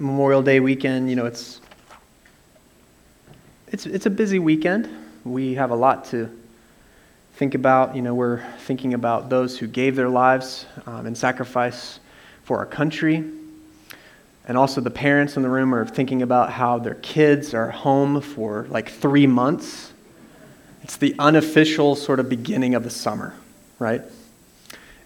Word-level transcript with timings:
Memorial 0.00 0.42
Day 0.42 0.60
weekend, 0.60 1.10
you 1.10 1.16
know, 1.16 1.26
it's 1.26 1.60
it's 3.66 3.84
it's 3.84 4.06
a 4.06 4.10
busy 4.10 4.38
weekend. 4.38 4.88
We 5.24 5.54
have 5.54 5.72
a 5.72 5.74
lot 5.74 6.04
to 6.06 6.30
think 7.34 7.56
about. 7.56 7.96
You 7.96 8.02
know, 8.02 8.14
we're 8.14 8.44
thinking 8.60 8.94
about 8.94 9.28
those 9.28 9.58
who 9.58 9.66
gave 9.66 9.96
their 9.96 10.08
lives 10.08 10.66
um, 10.86 11.06
in 11.06 11.16
sacrifice 11.16 11.98
for 12.44 12.58
our 12.58 12.66
country. 12.66 13.28
And 14.46 14.56
also, 14.56 14.80
the 14.80 14.90
parents 14.90 15.36
in 15.36 15.42
the 15.42 15.50
room 15.50 15.74
are 15.74 15.84
thinking 15.84 16.22
about 16.22 16.52
how 16.52 16.78
their 16.78 16.94
kids 16.94 17.52
are 17.52 17.70
home 17.70 18.20
for 18.20 18.68
like 18.70 18.90
three 18.90 19.26
months. 19.26 19.92
It's 20.82 20.96
the 20.96 21.16
unofficial 21.18 21.96
sort 21.96 22.20
of 22.20 22.28
beginning 22.28 22.76
of 22.76 22.84
the 22.84 22.90
summer, 22.90 23.34
right? 23.80 24.02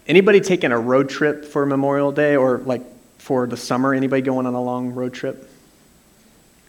Anybody 0.07 0.39
taking 0.39 0.71
a 0.71 0.77
road 0.77 1.09
trip 1.09 1.45
for 1.45 1.65
Memorial 1.65 2.11
Day 2.11 2.35
or 2.35 2.59
like 2.59 2.92
for 3.23 3.47
the 3.47 3.55
summer? 3.55 3.93
Anybody 3.93 4.21
going 4.21 4.45
on 4.45 4.53
a 4.53 4.61
long 4.61 4.91
road 4.91 5.13
trip? 5.13 5.49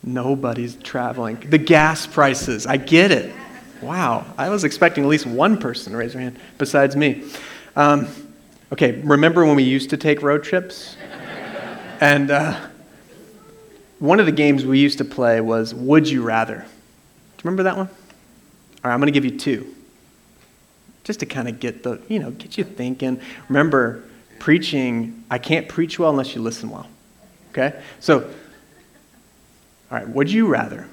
Nobody's 0.05 0.77
traveling. 0.77 1.37
The 1.51 1.59
gas 1.59 2.06
prices, 2.06 2.65
I 2.65 2.77
get 2.77 3.10
it. 3.10 3.34
Wow, 3.83 4.24
I 4.38 4.48
was 4.51 4.62
expecting 4.62 5.02
at 5.02 5.10
least 5.10 5.27
one 5.27 5.59
person 5.59 5.93
to 5.93 5.98
raise 5.98 6.12
their 6.12 6.23
hand 6.23 6.38
besides 6.56 6.95
me. 6.95 7.24
Um, 7.74 8.06
okay, 8.73 9.01
remember 9.01 9.45
when 9.45 9.56
we 9.56 9.65
used 9.65 9.91
to 9.91 9.96
take 9.96 10.23
road 10.23 10.45
trips? 10.45 10.96
And 12.01 12.30
uh, 12.30 12.68
one 13.98 14.21
of 14.21 14.27
the 14.27 14.32
games 14.32 14.65
we 14.65 14.79
used 14.79 14.98
to 14.98 15.05
play 15.05 15.41
was 15.41 15.74
Would 15.74 16.09
You 16.09 16.23
Rather. 16.23 16.59
Do 16.59 16.62
you 16.62 17.43
remember 17.43 17.65
that 17.65 17.77
one? 17.77 17.88
All 17.88 17.95
right, 18.84 18.95
I'm 18.95 19.01
going 19.01 19.12
to 19.12 19.21
give 19.21 19.24
you 19.24 19.37
two. 19.37 19.74
Just 21.02 21.21
to 21.21 21.27
kind 21.27 21.48
of 21.48 21.59
get 21.59 21.82
the, 21.82 22.01
you 22.09 22.21
know, 22.21 22.30
get 22.30 22.57
you 22.57 22.65
thinking. 22.65 23.21
Remember, 23.48 24.05
preaching, 24.45 25.25
I 25.30 25.39
can't 25.39 25.71
preach 25.71 25.98
well 25.98 26.11
unless 26.11 26.34
you 26.34 26.43
listen 26.43 26.69
well. 26.69 26.87
Okay? 27.48 27.80
So, 27.98 28.21
all 29.91 29.98
right, 29.98 30.07
would 30.07 30.30
you 30.30 30.48
rather 30.48 30.87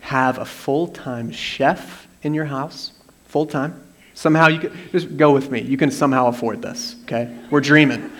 have 0.00 0.38
a 0.38 0.46
full 0.46 0.88
time 0.88 1.30
chef 1.30 2.08
in 2.22 2.32
your 2.32 2.46
house? 2.46 2.92
Full 3.26 3.44
time? 3.44 3.78
Somehow 4.14 4.46
you 4.46 4.60
could, 4.60 4.72
just 4.90 5.18
go 5.18 5.32
with 5.32 5.50
me. 5.50 5.60
You 5.60 5.76
can 5.76 5.90
somehow 5.90 6.28
afford 6.28 6.62
this, 6.62 6.96
okay? 7.02 7.36
We're 7.50 7.60
dreaming. 7.60 8.10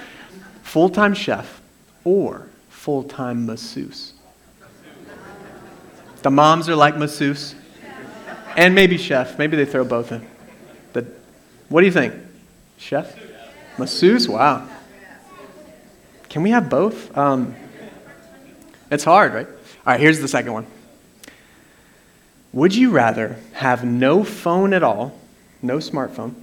Full 0.64 0.90
time 0.90 1.14
chef 1.14 1.62
or 2.04 2.46
full 2.68 3.04
time 3.04 3.46
masseuse. 3.46 4.12
The 6.20 6.30
moms 6.30 6.68
are 6.68 6.76
like 6.76 6.98
masseuse, 6.98 7.54
and 8.54 8.74
maybe 8.74 8.98
chef. 8.98 9.38
Maybe 9.38 9.56
they 9.56 9.64
throw 9.64 9.86
both 9.86 10.12
in. 10.12 10.26
The, 10.92 11.06
what 11.70 11.80
do 11.80 11.86
you 11.86 11.92
think? 11.92 12.12
Chef? 12.76 13.25
Masseuse? 13.78 14.28
Wow. 14.28 14.68
Can 16.28 16.42
we 16.42 16.50
have 16.50 16.68
both? 16.68 17.16
Um, 17.16 17.54
it's 18.90 19.04
hard, 19.04 19.34
right? 19.34 19.46
All 19.46 19.54
right, 19.86 20.00
here's 20.00 20.20
the 20.20 20.28
second 20.28 20.52
one. 20.52 20.66
Would 22.52 22.74
you 22.74 22.90
rather 22.90 23.36
have 23.52 23.84
no 23.84 24.24
phone 24.24 24.72
at 24.72 24.82
all, 24.82 25.18
no 25.62 25.78
smartphone? 25.78 26.34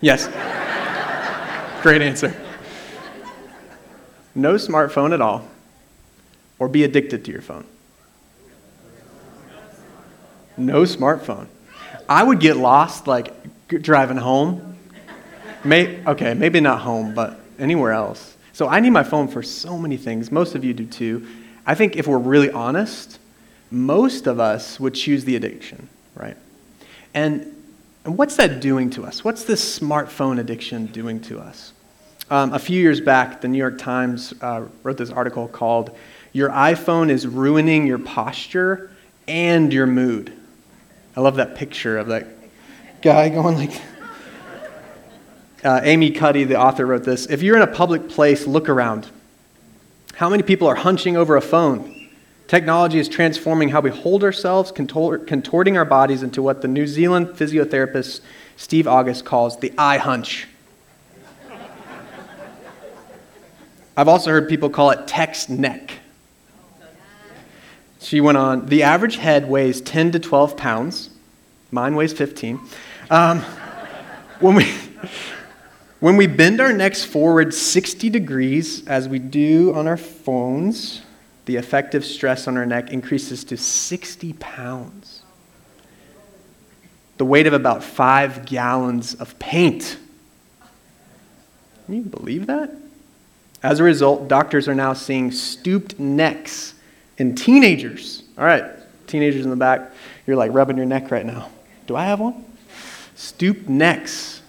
Yes. 0.00 0.28
yes. 0.28 1.82
Great 1.82 2.02
answer 2.02 2.34
no 4.34 4.54
smartphone 4.54 5.12
at 5.12 5.20
all, 5.20 5.46
or 6.58 6.68
be 6.68 6.84
addicted 6.84 7.24
to 7.24 7.32
your 7.32 7.42
phone? 7.42 7.64
No 10.56 10.82
smartphone. 10.82 11.46
I 12.08 12.22
would 12.22 12.40
get 12.40 12.56
lost 12.56 13.06
like 13.06 13.32
driving 13.68 14.16
home. 14.16 14.69
May, 15.62 16.04
okay, 16.06 16.34
maybe 16.34 16.60
not 16.60 16.80
home, 16.80 17.14
but 17.14 17.38
anywhere 17.58 17.92
else. 17.92 18.36
So 18.52 18.68
I 18.68 18.80
need 18.80 18.90
my 18.90 19.02
phone 19.02 19.28
for 19.28 19.42
so 19.42 19.76
many 19.76 19.96
things. 19.96 20.32
Most 20.32 20.54
of 20.54 20.64
you 20.64 20.72
do 20.72 20.86
too. 20.86 21.26
I 21.66 21.74
think 21.74 21.96
if 21.96 22.06
we're 22.06 22.18
really 22.18 22.50
honest, 22.50 23.18
most 23.70 24.26
of 24.26 24.40
us 24.40 24.80
would 24.80 24.94
choose 24.94 25.24
the 25.24 25.36
addiction, 25.36 25.88
right? 26.14 26.36
And, 27.14 27.54
and 28.04 28.16
what's 28.16 28.36
that 28.36 28.60
doing 28.60 28.90
to 28.90 29.04
us? 29.04 29.22
What's 29.22 29.44
this 29.44 29.78
smartphone 29.78 30.40
addiction 30.40 30.86
doing 30.86 31.20
to 31.22 31.38
us? 31.38 31.72
Um, 32.30 32.52
a 32.52 32.58
few 32.58 32.80
years 32.80 33.00
back, 33.00 33.40
the 33.40 33.48
New 33.48 33.58
York 33.58 33.78
Times 33.78 34.32
uh, 34.40 34.64
wrote 34.82 34.96
this 34.96 35.10
article 35.10 35.48
called 35.48 35.96
Your 36.32 36.48
iPhone 36.50 37.10
is 37.10 37.26
Ruining 37.26 37.86
Your 37.86 37.98
Posture 37.98 38.90
and 39.28 39.72
Your 39.72 39.86
Mood. 39.86 40.32
I 41.16 41.20
love 41.20 41.36
that 41.36 41.56
picture 41.56 41.98
of 41.98 42.06
that 42.06 42.26
guy 43.02 43.28
going 43.28 43.56
like. 43.56 43.80
Uh, 45.62 45.80
Amy 45.82 46.10
Cuddy, 46.10 46.44
the 46.44 46.58
author, 46.58 46.86
wrote 46.86 47.04
this 47.04 47.26
If 47.26 47.42
you're 47.42 47.56
in 47.56 47.62
a 47.62 47.66
public 47.66 48.08
place, 48.08 48.46
look 48.46 48.68
around. 48.68 49.08
How 50.14 50.28
many 50.28 50.42
people 50.42 50.66
are 50.68 50.74
hunching 50.74 51.16
over 51.16 51.36
a 51.36 51.42
phone? 51.42 52.08
Technology 52.48 52.98
is 52.98 53.08
transforming 53.08 53.68
how 53.68 53.80
we 53.80 53.90
hold 53.90 54.24
ourselves, 54.24 54.72
contorting 54.72 55.76
our 55.76 55.84
bodies 55.84 56.22
into 56.22 56.42
what 56.42 56.62
the 56.62 56.68
New 56.68 56.86
Zealand 56.86 57.28
physiotherapist 57.28 58.20
Steve 58.56 58.88
August 58.88 59.24
calls 59.24 59.58
the 59.60 59.70
iHunch. 59.70 60.46
I've 63.96 64.08
also 64.08 64.30
heard 64.30 64.48
people 64.48 64.70
call 64.70 64.90
it 64.90 65.06
text 65.06 65.48
neck. 65.50 65.92
She 68.00 68.20
went 68.20 68.38
on, 68.38 68.66
the 68.66 68.82
average 68.82 69.16
head 69.16 69.48
weighs 69.48 69.80
10 69.82 70.12
to 70.12 70.18
12 70.18 70.56
pounds. 70.56 71.10
Mine 71.70 71.94
weighs 71.94 72.12
15. 72.12 72.58
Um, 73.10 73.40
when, 74.40 74.56
we, 74.56 74.74
when 76.00 76.16
we 76.16 76.26
bend 76.26 76.60
our 76.60 76.72
necks 76.72 77.04
forward 77.04 77.54
60 77.54 78.08
degrees, 78.10 78.86
as 78.86 79.08
we 79.08 79.18
do 79.18 79.74
on 79.74 79.86
our 79.86 79.98
phones, 79.98 81.02
the 81.44 81.56
effective 81.56 82.04
stress 82.04 82.48
on 82.48 82.56
our 82.56 82.64
neck 82.64 82.90
increases 82.90 83.44
to 83.44 83.56
60 83.56 84.32
pounds. 84.34 85.22
The 87.18 87.24
weight 87.26 87.46
of 87.46 87.52
about 87.52 87.84
five 87.84 88.46
gallons 88.46 89.14
of 89.14 89.38
paint. 89.38 89.98
Can 91.84 91.96
you 91.96 92.02
believe 92.02 92.46
that? 92.46 92.70
As 93.62 93.78
a 93.78 93.84
result, 93.84 94.26
doctors 94.26 94.68
are 94.68 94.74
now 94.74 94.94
seeing 94.94 95.30
stooped 95.30 95.98
necks 95.98 96.74
in 97.18 97.34
teenagers. 97.34 98.22
All 98.38 98.44
right, 98.44 98.64
teenagers 99.06 99.44
in 99.44 99.50
the 99.50 99.56
back, 99.56 99.92
you're 100.26 100.36
like 100.36 100.54
rubbing 100.54 100.78
your 100.78 100.86
neck 100.86 101.10
right 101.10 101.26
now. 101.26 101.50
Do 101.86 101.94
I 101.94 102.04
have 102.04 102.20
one? 102.20 102.42
Stooped 103.16 103.68
necks 103.68 104.39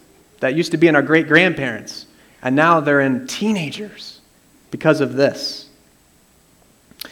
that 0.41 0.55
used 0.55 0.71
to 0.71 0.77
be 0.77 0.87
in 0.87 0.95
our 0.95 1.01
great 1.01 1.27
grandparents, 1.27 2.05
and 2.41 2.55
now 2.55 2.79
they're 2.79 2.99
in 2.99 3.25
teenagers 3.27 4.19
because 4.69 4.99
of 4.99 5.13
this. 5.13 5.69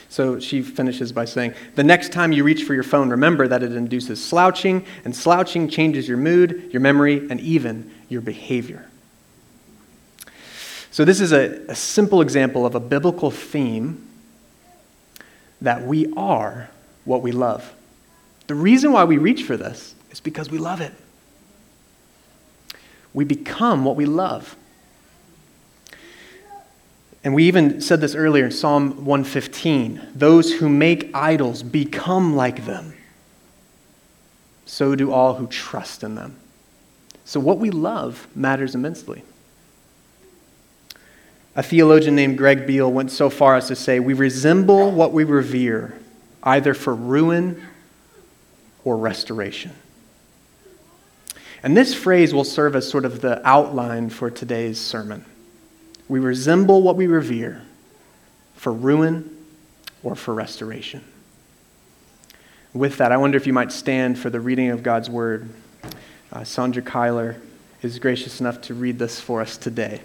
So 0.10 0.40
she 0.40 0.62
finishes 0.62 1.12
by 1.12 1.26
saying, 1.26 1.54
The 1.76 1.84
next 1.84 2.12
time 2.12 2.32
you 2.32 2.44
reach 2.44 2.64
for 2.64 2.74
your 2.74 2.84
phone, 2.84 3.10
remember 3.10 3.48
that 3.48 3.64
it 3.64 3.74
induces 3.74 4.24
slouching, 4.24 4.86
and 5.06 5.16
slouching 5.16 5.70
changes 5.70 6.08
your 6.08 6.18
mood, 6.18 6.70
your 6.72 6.82
memory, 6.82 7.28
and 7.30 7.40
even 7.40 7.92
your 8.10 8.22
behavior. 8.22 8.90
So, 10.92 11.06
this 11.06 11.22
is 11.22 11.32
a, 11.32 11.64
a 11.70 11.76
simple 11.76 12.22
example 12.22 12.66
of 12.66 12.74
a 12.74 12.80
biblical 12.80 13.30
theme 13.30 14.08
that 15.62 15.84
we 15.84 16.12
are 16.18 16.70
what 17.06 17.22
we 17.22 17.32
love. 17.32 17.72
The 18.48 18.56
reason 18.56 18.92
why 18.92 19.04
we 19.04 19.18
reach 19.18 19.44
for 19.44 19.56
this 19.56 19.94
is 20.10 20.20
because 20.20 20.50
we 20.50 20.58
love 20.58 20.82
it. 20.82 20.94
We 23.14 23.26
become 23.26 23.84
what 23.86 23.96
we 23.96 24.06
love. 24.06 24.56
And 27.24 27.34
we 27.34 27.46
even 27.46 27.82
said 27.82 28.02
this 28.02 28.16
earlier 28.16 28.46
in 28.46 28.52
Psalm 28.52 29.06
115 29.06 30.02
those 30.16 30.54
who 30.54 30.70
make 30.70 31.14
idols 31.14 31.64
become 31.64 32.36
like 32.36 32.66
them. 32.66 32.94
So 34.66 34.96
do 34.96 35.12
all 35.12 35.34
who 35.34 35.48
trust 35.48 36.04
in 36.04 36.16
them. 36.16 36.38
So, 37.26 37.40
what 37.40 37.60
we 37.60 37.70
love 37.70 38.28
matters 38.36 38.74
immensely. 38.74 39.24
A 41.56 41.62
theologian 41.64 42.16
named 42.16 42.38
Greg 42.38 42.66
Beale 42.66 42.92
went 42.92 43.12
so 43.12 43.30
far 43.30 43.56
as 43.56 43.68
to 43.68 43.76
say, 43.76 44.00
We 44.00 44.14
resemble 44.14 44.92
what 44.92 45.12
we 45.12 45.24
revere, 45.24 46.00
either 46.42 46.74
for 46.74 46.96
ruin 46.96 47.62
or 48.84 48.98
restoration. 48.98 49.74
And 51.64 51.76
this 51.76 51.94
phrase 51.94 52.34
will 52.34 52.44
serve 52.44 52.76
as 52.76 52.90
sort 52.90 53.06
of 53.06 53.22
the 53.22 53.46
outline 53.48 54.10
for 54.10 54.30
today's 54.30 54.80
sermon. 54.80 55.26
We 56.08 56.20
resemble 56.20 56.82
what 56.82 56.96
we 56.96 57.08
revere 57.08 57.62
for 58.56 58.72
ruin 58.74 59.38
or 60.04 60.16
for 60.16 60.34
restoration. 60.34 61.04
With 62.74 62.98
that, 62.98 63.12
I 63.12 63.18
wonder 63.18 63.38
if 63.38 63.48
you 63.48 63.54
might 63.54 63.72
stand 63.72 64.18
for 64.18 64.30
the 64.30 64.40
reading 64.40 64.70
of 64.70 64.84
God's 64.84 65.10
word. 65.10 65.50
Uh, 66.32 66.44
Sandra 66.44 66.82
Kyler 66.82 67.40
is 67.82 68.00
gracious 68.00 68.40
enough 68.40 68.62
to 68.62 68.74
read 68.74 69.00
this 69.00 69.20
for 69.20 69.42
us 69.42 69.58
today. 69.58 70.02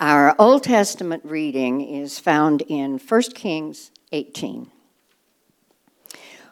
Our 0.00 0.36
Old 0.38 0.62
Testament 0.62 1.24
reading 1.24 1.80
is 1.80 2.20
found 2.20 2.62
in 2.68 2.98
1 2.98 3.22
Kings 3.34 3.90
18. 4.12 4.70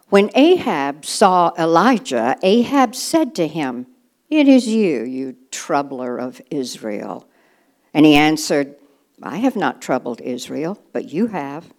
When 0.08 0.32
Ahab 0.34 1.04
saw 1.04 1.52
Elijah, 1.56 2.37
Ahab 2.43 2.96
said 2.96 3.37
to 3.37 3.46
him, 3.46 3.87
It 4.28 4.48
is 4.48 4.66
you, 4.66 5.04
you 5.04 5.37
troubler 5.52 6.19
of 6.19 6.40
Israel. 6.50 7.28
And 7.94 8.04
he 8.04 8.16
answered, 8.16 8.75
I 9.22 9.37
have 9.37 9.54
not 9.54 9.81
troubled 9.81 10.20
Israel, 10.22 10.82
but 10.93 11.10
you 11.10 11.28
have, 11.28 11.72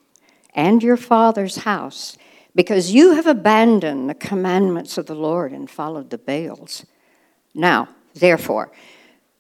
and 0.56 0.82
your 0.82 0.96
father's 0.96 1.58
house, 1.58 2.18
because 2.56 2.94
you 2.94 3.12
have 3.16 3.28
abandoned 3.28 4.10
the 4.10 4.16
commandments 4.16 4.98
of 4.98 5.06
the 5.06 5.16
Lord 5.16 5.52
and 5.52 5.70
followed 5.70 6.12
the 6.12 6.18
Baals. 6.18 6.86
Now, 7.54 7.90
therefore, 8.14 8.72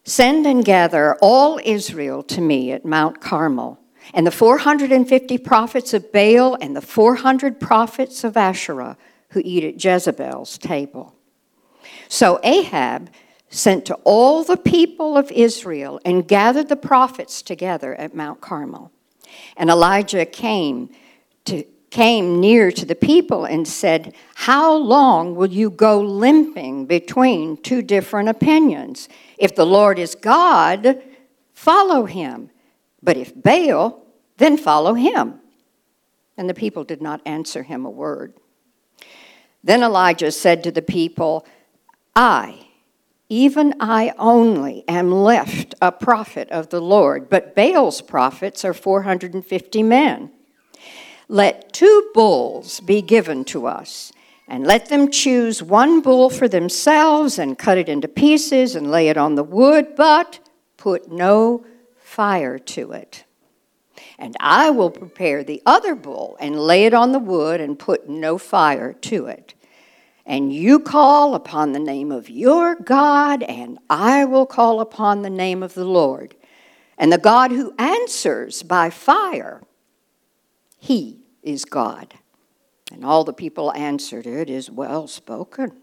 send 0.08 0.48
and 0.48 0.64
gather 0.64 1.16
all 1.22 1.60
Israel 1.64 2.24
to 2.24 2.40
me 2.40 2.72
at 2.72 2.86
Mount 2.86 3.20
Carmel 3.20 3.78
and 4.14 4.26
the 4.26 4.32
450 4.32 5.38
prophets 5.40 5.94
of 5.94 6.12
Baal 6.14 6.58
and 6.62 6.76
the 6.76 6.82
400 6.82 7.60
prophets 7.60 8.24
of 8.24 8.38
Asherah 8.38 8.98
who 9.32 9.42
eat 9.44 9.66
at 9.66 9.84
Jezebel's 9.84 10.58
table. 10.58 11.14
So 12.08 12.40
Ahab 12.42 13.10
sent 13.50 13.86
to 13.86 13.96
all 14.06 14.44
the 14.46 14.56
people 14.56 15.18
of 15.18 15.30
Israel 15.32 16.00
and 16.06 16.26
gathered 16.26 16.70
the 16.70 16.78
prophets 16.78 17.42
together 17.42 17.94
at 17.96 18.16
Mount 18.16 18.40
Carmel. 18.40 18.92
And 19.58 19.70
Elijah 19.70 20.26
came 20.26 20.90
to 21.46 21.66
came 21.90 22.40
near 22.40 22.72
to 22.72 22.86
the 22.86 22.96
people 22.96 23.46
and 23.46 23.68
said, 23.68 24.14
How 24.36 24.74
long 24.74 25.36
will 25.36 25.50
you 25.50 25.70
go 25.70 26.00
limping 26.00 26.86
between 26.86 27.58
two 27.58 27.82
different 27.82 28.30
opinions? 28.30 29.08
If 29.38 29.56
the 29.56 29.66
Lord 29.66 30.00
is 30.00 30.16
God, 30.16 31.02
follow 31.54 32.06
him. 32.06 32.50
But 33.02 33.18
if 33.18 33.34
Baal, 33.36 34.04
then 34.38 34.58
follow 34.58 34.94
him. 34.94 35.40
And 36.38 36.50
the 36.50 36.54
people 36.54 36.84
did 36.84 37.02
not 37.02 37.22
answer 37.26 37.64
him 37.64 37.86
a 37.86 37.90
word. 37.90 38.34
Then 39.64 39.84
Elijah 39.84 40.32
said 40.32 40.64
to 40.64 40.72
the 40.72 40.82
people, 40.82 41.46
I, 42.16 42.68
even 43.30 43.74
I 43.80 44.14
only, 44.18 44.84
am 44.88 45.12
left 45.12 45.76
a 45.82 45.92
prophet 45.92 46.50
of 46.50 46.70
the 46.70 46.82
Lord, 46.82 47.30
but 47.30 47.56
Baal's 47.56 48.02
prophets 48.02 48.64
are 48.64 48.74
450 48.74 49.84
men. 49.84 50.32
Let 51.28 51.74
two 51.74 52.10
bulls 52.14 52.80
be 52.80 53.02
given 53.02 53.44
to 53.46 53.68
us, 53.68 54.14
and 54.48 54.66
let 54.66 54.88
them 54.88 55.12
choose 55.12 55.62
one 55.62 56.00
bull 56.00 56.30
for 56.30 56.48
themselves 56.48 57.38
and 57.38 57.58
cut 57.58 57.78
it 57.78 57.90
into 57.90 58.08
pieces 58.08 58.76
and 58.76 58.90
lay 58.90 59.10
it 59.10 59.18
on 59.18 59.36
the 59.36 59.44
wood, 59.44 59.96
but 59.96 60.40
put 60.78 61.12
no 61.12 61.66
fire 61.98 62.58
to 62.58 62.94
it. 62.94 63.26
And 64.18 64.36
I 64.40 64.70
will 64.70 64.90
prepare 64.90 65.44
the 65.44 65.62
other 65.66 65.96
bull 65.96 66.38
and 66.40 66.60
lay 66.60 66.86
it 66.86 66.94
on 66.94 67.12
the 67.12 67.20
wood 67.20 67.60
and 67.60 67.78
put 67.78 68.10
no 68.10 68.38
fire 68.38 68.94
to 68.94 69.26
it. 69.28 69.54
And 70.26 70.52
you 70.52 70.80
call 70.80 71.36
upon 71.36 71.72
the 71.72 71.80
name 71.80 72.12
of 72.12 72.30
your 72.30 72.76
God, 72.76 73.44
and 73.44 73.80
I 73.90 74.26
will 74.26 74.46
call 74.46 74.82
upon 74.82 75.22
the 75.22 75.30
name 75.30 75.62
of 75.62 75.74
the 75.74 75.86
Lord. 75.86 76.36
And 76.98 77.12
the 77.12 77.18
God 77.18 77.52
who 77.52 77.74
answers 77.78 78.64
by 78.64 78.90
fire, 78.90 79.62
he 80.88 81.20
is 81.44 81.66
God. 81.66 82.14
And 82.94 83.04
all 83.04 83.26
the 83.26 83.34
people 83.34 83.74
answered, 83.74 84.26
It 84.26 84.50
is 84.50 84.72
well 84.72 85.06
spoken. 85.08 85.74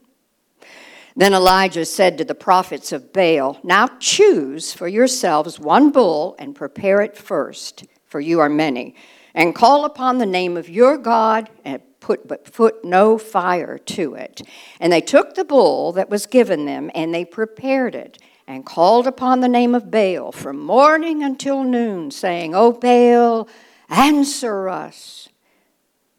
Then 1.15 1.35
Elijah 1.35 1.85
said 1.85 2.17
to 2.17 2.25
the 2.25 2.35
prophets 2.35 2.91
of 2.91 3.13
Baal, 3.13 3.61
Now 3.63 3.89
choose 4.01 4.73
for 4.73 4.89
yourselves 4.89 5.61
one 5.61 5.91
bull 5.91 6.35
and 6.39 6.57
prepare 6.57 7.03
it 7.03 7.19
first, 7.19 7.85
for 8.07 8.19
you 8.19 8.41
are 8.41 8.49
many, 8.49 8.95
and 9.35 9.55
call 9.55 9.85
upon 9.85 10.17
the 10.17 10.27
name 10.27 10.57
of 10.57 10.71
your 10.71 10.97
God 10.97 11.51
and 11.67 11.83
put 12.01 12.27
but 12.27 12.51
put 12.51 12.83
no 12.83 13.19
fire 13.19 13.77
to 13.77 14.15
it. 14.15 14.41
And 14.81 14.91
they 14.91 15.03
took 15.03 15.35
the 15.35 15.45
bull 15.45 15.93
that 15.93 16.09
was 16.09 16.25
given 16.25 16.65
them 16.65 16.91
and 16.95 17.15
they 17.15 17.27
prepared 17.27 17.95
it 17.95 18.19
and 18.47 18.65
called 18.65 19.07
upon 19.07 19.41
the 19.41 19.49
name 19.49 19.75
of 19.75 19.91
Baal 19.91 20.33
from 20.33 20.59
morning 20.59 21.23
until 21.23 21.63
noon, 21.63 22.11
saying, 22.11 22.55
O 22.55 22.73
Baal, 22.73 23.49
answer 23.89 24.69
us. 24.69 25.29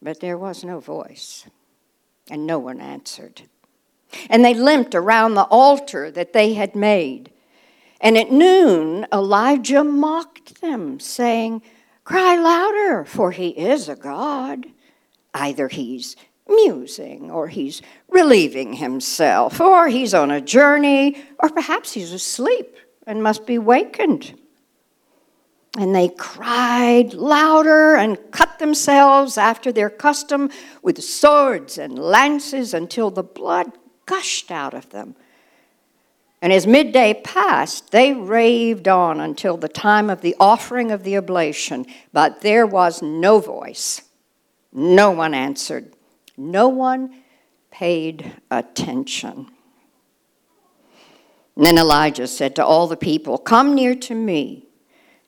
But 0.01 0.19
there 0.19 0.37
was 0.37 0.63
no 0.63 0.79
voice, 0.79 1.47
and 2.29 2.45
no 2.45 2.59
one 2.59 2.79
answered. 2.79 3.43
And 4.29 4.45
they 4.45 4.53
limped 4.53 4.93
around 4.93 5.33
the 5.33 5.45
altar 5.45 6.11
that 6.11 6.33
they 6.33 6.53
had 6.53 6.75
made. 6.75 7.31
And 7.99 8.17
at 8.17 8.31
noon, 8.31 9.07
Elijah 9.11 9.83
mocked 9.83 10.61
them, 10.61 10.99
saying, 10.99 11.63
Cry 12.03 12.35
louder, 12.35 13.03
for 13.03 13.31
he 13.31 13.49
is 13.49 13.89
a 13.89 13.95
God. 13.95 14.67
Either 15.33 15.67
he's 15.67 16.15
musing, 16.47 17.31
or 17.31 17.47
he's 17.47 17.81
relieving 18.07 18.73
himself, 18.73 19.59
or 19.59 19.87
he's 19.87 20.13
on 20.13 20.29
a 20.29 20.39
journey, 20.39 21.17
or 21.39 21.49
perhaps 21.49 21.93
he's 21.93 22.13
asleep 22.13 22.77
and 23.07 23.23
must 23.23 23.47
be 23.47 23.57
wakened. 23.57 24.39
And 25.77 25.93
they 25.93 26.07
cried 26.07 27.13
louder 27.13 27.95
and 27.95 28.17
cut 28.31 28.59
themselves 28.59 29.37
after 29.37 29.71
their 29.71 29.89
custom 29.89 30.49
with 30.81 31.03
swords 31.03 31.77
and 31.77 31.99
lances 31.99 32.73
until 32.73 33.11
the 33.11 33.23
blood 33.23 33.73
gushed 34.05 34.51
out 34.51 34.73
of 34.73 34.89
them. 34.91 35.15
And 36.41 36.53
as 36.53 36.67
midday 36.67 37.13
passed, 37.23 37.91
they 37.91 38.13
raved 38.13 38.87
on 38.87 39.19
until 39.19 39.57
the 39.57 39.67
time 39.67 40.09
of 40.09 40.21
the 40.21 40.35
offering 40.39 40.91
of 40.91 41.03
the 41.03 41.17
oblation, 41.17 41.85
but 42.13 42.41
there 42.41 42.67
was 42.67 43.01
no 43.01 43.39
voice. 43.39 44.01
No 44.71 45.11
one 45.11 45.33
answered. 45.33 45.93
No 46.37 46.67
one 46.67 47.23
paid 47.71 48.33
attention. 48.51 49.47
And 51.55 51.65
then 51.65 51.77
Elijah 51.77 52.27
said 52.27 52.55
to 52.57 52.65
all 52.65 52.87
the 52.87 52.97
people, 52.97 53.37
Come 53.37 53.73
near 53.73 53.95
to 53.95 54.13
me. 54.13 54.64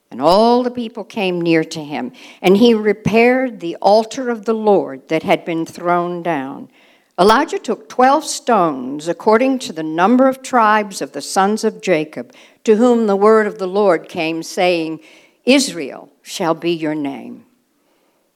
And 0.10 0.22
all 0.22 0.64
the 0.64 0.72
people 0.72 1.04
came 1.04 1.42
near 1.42 1.64
to 1.66 1.84
him, 1.84 2.14
and 2.42 2.58
he 2.58 2.74
repaired 2.74 3.60
the 3.60 3.76
altar 3.78 4.30
of 4.30 4.46
the 4.46 4.54
Lord 4.54 5.08
that 5.10 5.24
had 5.24 5.44
been 5.44 5.66
thrown 5.66 6.24
down. 6.24 6.70
Elijah 7.20 7.60
took 7.60 7.90
12 7.90 8.24
stones, 8.24 9.08
according 9.08 9.60
to 9.60 9.74
the 9.74 9.84
number 9.84 10.30
of 10.30 10.44
tribes 10.44 11.02
of 11.02 11.12
the 11.12 11.22
sons 11.22 11.64
of 11.64 11.82
Jacob, 11.82 12.34
to 12.64 12.76
whom 12.76 13.08
the 13.08 13.16
word 13.16 13.48
of 13.48 13.58
the 13.58 13.68
Lord 13.68 14.08
came, 14.08 14.44
saying, 14.44 15.00
Israel 15.44 16.10
shall 16.22 16.54
be 16.54 16.72
your 16.72 16.96
name. 16.96 17.46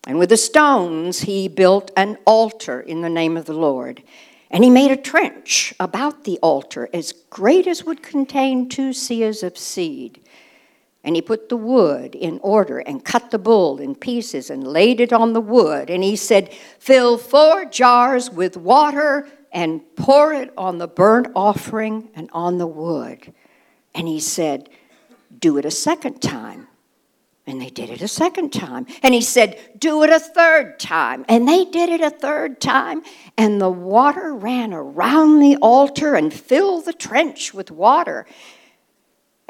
And 0.06 0.18
with 0.18 0.30
the 0.30 0.38
stones 0.38 1.22
he 1.22 1.48
built 1.48 1.92
an 1.96 2.18
altar 2.26 2.80
in 2.80 3.02
the 3.02 3.10
name 3.10 3.38
of 3.38 3.46
the 3.46 3.54
Lord. 3.54 4.02
And 4.50 4.64
he 4.64 4.70
made 4.70 4.92
a 4.92 4.98
trench 4.98 5.74
about 5.80 6.24
the 6.24 6.40
altar 6.40 6.90
as 6.94 7.14
great 7.30 7.68
as 7.68 7.86
would 7.86 8.02
contain 8.02 8.68
two 8.68 8.90
seahs 8.90 9.44
of 9.44 9.58
seed. 9.58 10.22
And 11.04 11.16
he 11.16 11.22
put 11.22 11.50
the 11.50 11.58
wood 11.58 12.14
in 12.14 12.40
order 12.44 12.80
and 12.80 13.04
cut 13.04 13.32
the 13.32 13.40
bull 13.40 13.80
in 13.80 13.96
pieces 13.96 14.50
and 14.50 14.68
laid 14.68 15.00
it 15.00 15.12
on 15.12 15.34
the 15.34 15.42
wood. 15.42 15.90
And 15.90 16.04
he 16.04 16.16
said, 16.16 16.54
Fill 16.80 17.18
four 17.18 17.66
jars 17.66 18.30
with 18.30 18.56
water 18.56 19.28
and 19.52 19.82
pour 19.96 20.34
it 20.34 20.54
on 20.58 20.78
the 20.78 20.88
burnt 20.88 21.28
offering 21.36 22.10
and 22.14 22.30
on 22.34 22.60
the 22.60 22.68
wood. 22.68 23.34
And 23.96 24.08
he 24.08 24.20
said, 24.20 24.70
Do 25.40 25.58
it 25.58 25.66
a 25.66 25.72
second 25.72 26.22
time. 26.22 26.68
And 27.48 27.60
they 27.60 27.70
did 27.70 27.90
it 27.90 28.02
a 28.02 28.08
second 28.08 28.52
time. 28.54 28.86
And 29.02 29.14
he 29.14 29.22
said, 29.22 29.60
Do 29.78 30.04
it 30.04 30.12
a 30.12 30.20
third 30.20 30.80
time. 30.80 31.26
And 31.28 31.48
they 31.48 31.66
did 31.66 31.90
it 31.90 32.02
a 32.02 32.12
third 32.12 32.62
time. 32.62 33.02
And 33.38 33.60
the 33.60 33.70
water 33.70 34.36
ran 34.36 34.74
around 34.74 35.40
the 35.40 35.58
altar 35.58 36.14
and 36.14 36.32
filled 36.32 36.86
the 36.86 36.94
trench 36.94 37.54
with 37.54 37.72
water. 37.72 38.28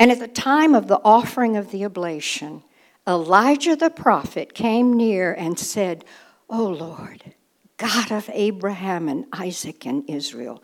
And 0.02 0.10
at 0.10 0.18
the 0.18 0.28
time 0.28 0.74
of 0.74 0.88
the 0.88 1.00
offering 1.06 1.56
of 1.56 1.70
the 1.70 1.86
oblation, 1.86 2.64
Elijah 3.08 3.76
the 3.76 3.92
prophet 3.92 4.56
came 4.56 4.94
near 4.98 5.32
and 5.32 5.60
said, 5.60 6.06
O 6.50 6.66
Lord, 6.66 7.36
God 7.78 8.12
of 8.12 8.28
Abraham 8.34 9.08
and 9.08 9.28
Isaac 9.32 9.86
and 9.86 10.04
Israel, 10.10 10.64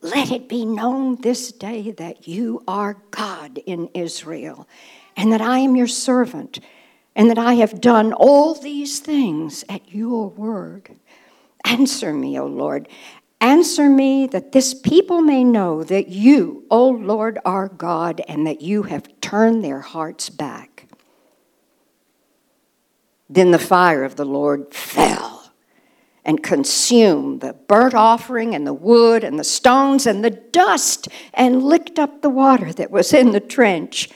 let 0.00 0.32
it 0.32 0.48
be 0.48 0.64
known 0.64 1.20
this 1.20 1.52
day 1.52 1.90
that 1.98 2.26
you 2.26 2.62
are 2.66 2.96
God 3.10 3.58
in 3.66 3.90
Israel, 3.92 4.66
and 5.18 5.30
that 5.32 5.42
I 5.42 5.58
am 5.58 5.76
your 5.76 5.86
servant, 5.86 6.58
and 7.14 7.28
that 7.28 7.36
I 7.36 7.56
have 7.56 7.82
done 7.82 8.14
all 8.14 8.54
these 8.54 9.00
things 9.00 9.66
at 9.68 9.92
your 9.92 10.30
word. 10.30 10.96
Answer 11.62 12.14
me, 12.14 12.38
O 12.40 12.46
Lord, 12.46 12.88
Answer 13.40 13.88
me 13.88 14.26
that 14.28 14.52
this 14.52 14.74
people 14.74 15.20
may 15.20 15.44
know 15.44 15.84
that 15.84 16.08
you, 16.08 16.64
O 16.70 16.88
Lord, 16.88 17.38
are 17.44 17.68
God, 17.68 18.20
and 18.26 18.46
that 18.46 18.62
you 18.62 18.84
have 18.84 19.20
turned 19.20 19.62
their 19.62 19.80
hearts 19.80 20.28
back. 20.28 20.86
Then 23.30 23.52
the 23.52 23.58
fire 23.58 24.04
of 24.04 24.16
the 24.16 24.24
Lord 24.24 24.74
fell 24.74 25.52
and 26.24 26.42
consumed 26.42 27.40
the 27.40 27.52
burnt 27.52 27.94
offering 27.94 28.54
and 28.54 28.66
the 28.66 28.74
wood 28.74 29.22
and 29.22 29.38
the 29.38 29.44
stones 29.44 30.06
and 30.06 30.24
the 30.24 30.30
dust 30.30 31.08
and 31.32 31.62
licked 31.62 31.98
up 31.98 32.22
the 32.22 32.30
water 32.30 32.72
that 32.72 32.90
was 32.90 33.12
in 33.12 33.30
the 33.32 33.40
trench. 33.40 34.10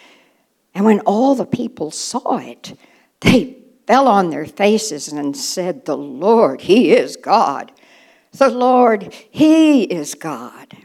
And 0.75 0.85
when 0.85 1.01
all 1.01 1.35
the 1.35 1.47
people 1.47 1.91
saw 1.91 2.39
it, 2.39 2.77
they 3.21 3.59
fell 3.87 4.09
on 4.09 4.31
their 4.31 4.47
faces 4.47 5.09
and 5.09 5.37
said, 5.37 5.85
The 5.85 5.97
Lord, 5.97 6.63
He 6.63 6.93
is 6.93 7.17
God. 7.17 7.73
The 8.33 8.49
Lord, 8.49 9.13
He 9.31 9.85
is 9.85 10.15
God. 10.15 10.77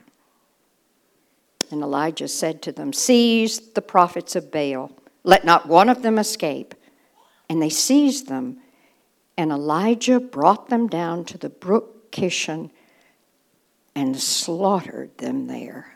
And 1.72 1.82
Elijah 1.82 2.28
said 2.28 2.62
to 2.64 2.72
them, 2.72 2.94
Seize 2.94 3.60
the 3.60 3.82
prophets 3.82 4.36
of 4.36 4.52
Baal, 4.52 4.92
let 5.24 5.46
not 5.46 5.68
one 5.68 5.90
of 5.90 6.02
them 6.02 6.18
escape. 6.18 6.76
And 7.50 7.62
they 7.62 7.70
seized 7.70 8.28
them, 8.28 8.58
and 9.38 9.52
Elijah 9.52 10.20
brought 10.20 10.70
them 10.70 10.88
down 10.88 11.26
to 11.26 11.38
the 11.38 11.50
brook 11.50 12.12
Kishon 12.12 12.72
and 13.96 14.18
slaughtered 14.18 15.18
them 15.18 15.48
there. 15.48 15.96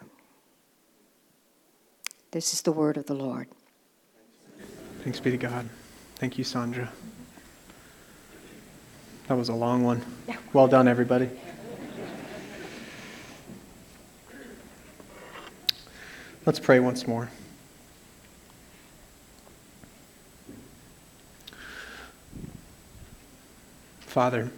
This 2.32 2.54
is 2.54 2.62
the 2.62 2.72
word 2.72 2.96
of 2.98 3.06
the 3.06 3.14
Lord. 3.14 3.48
Thanks 5.04 5.20
be 5.20 5.32
to 5.32 5.38
God. 5.38 5.68
Thank 6.16 6.38
you, 6.38 6.44
Sandra. 6.44 6.92
That 9.32 9.38
was 9.38 9.48
a 9.48 9.54
long 9.54 9.86
one. 9.86 10.04
Well 10.52 10.68
done, 10.68 10.90
everybody. 10.90 11.30
Let's 16.46 16.60
pray 16.60 16.82
once 16.82 17.08
more. 17.08 17.30
Father, 24.02 24.52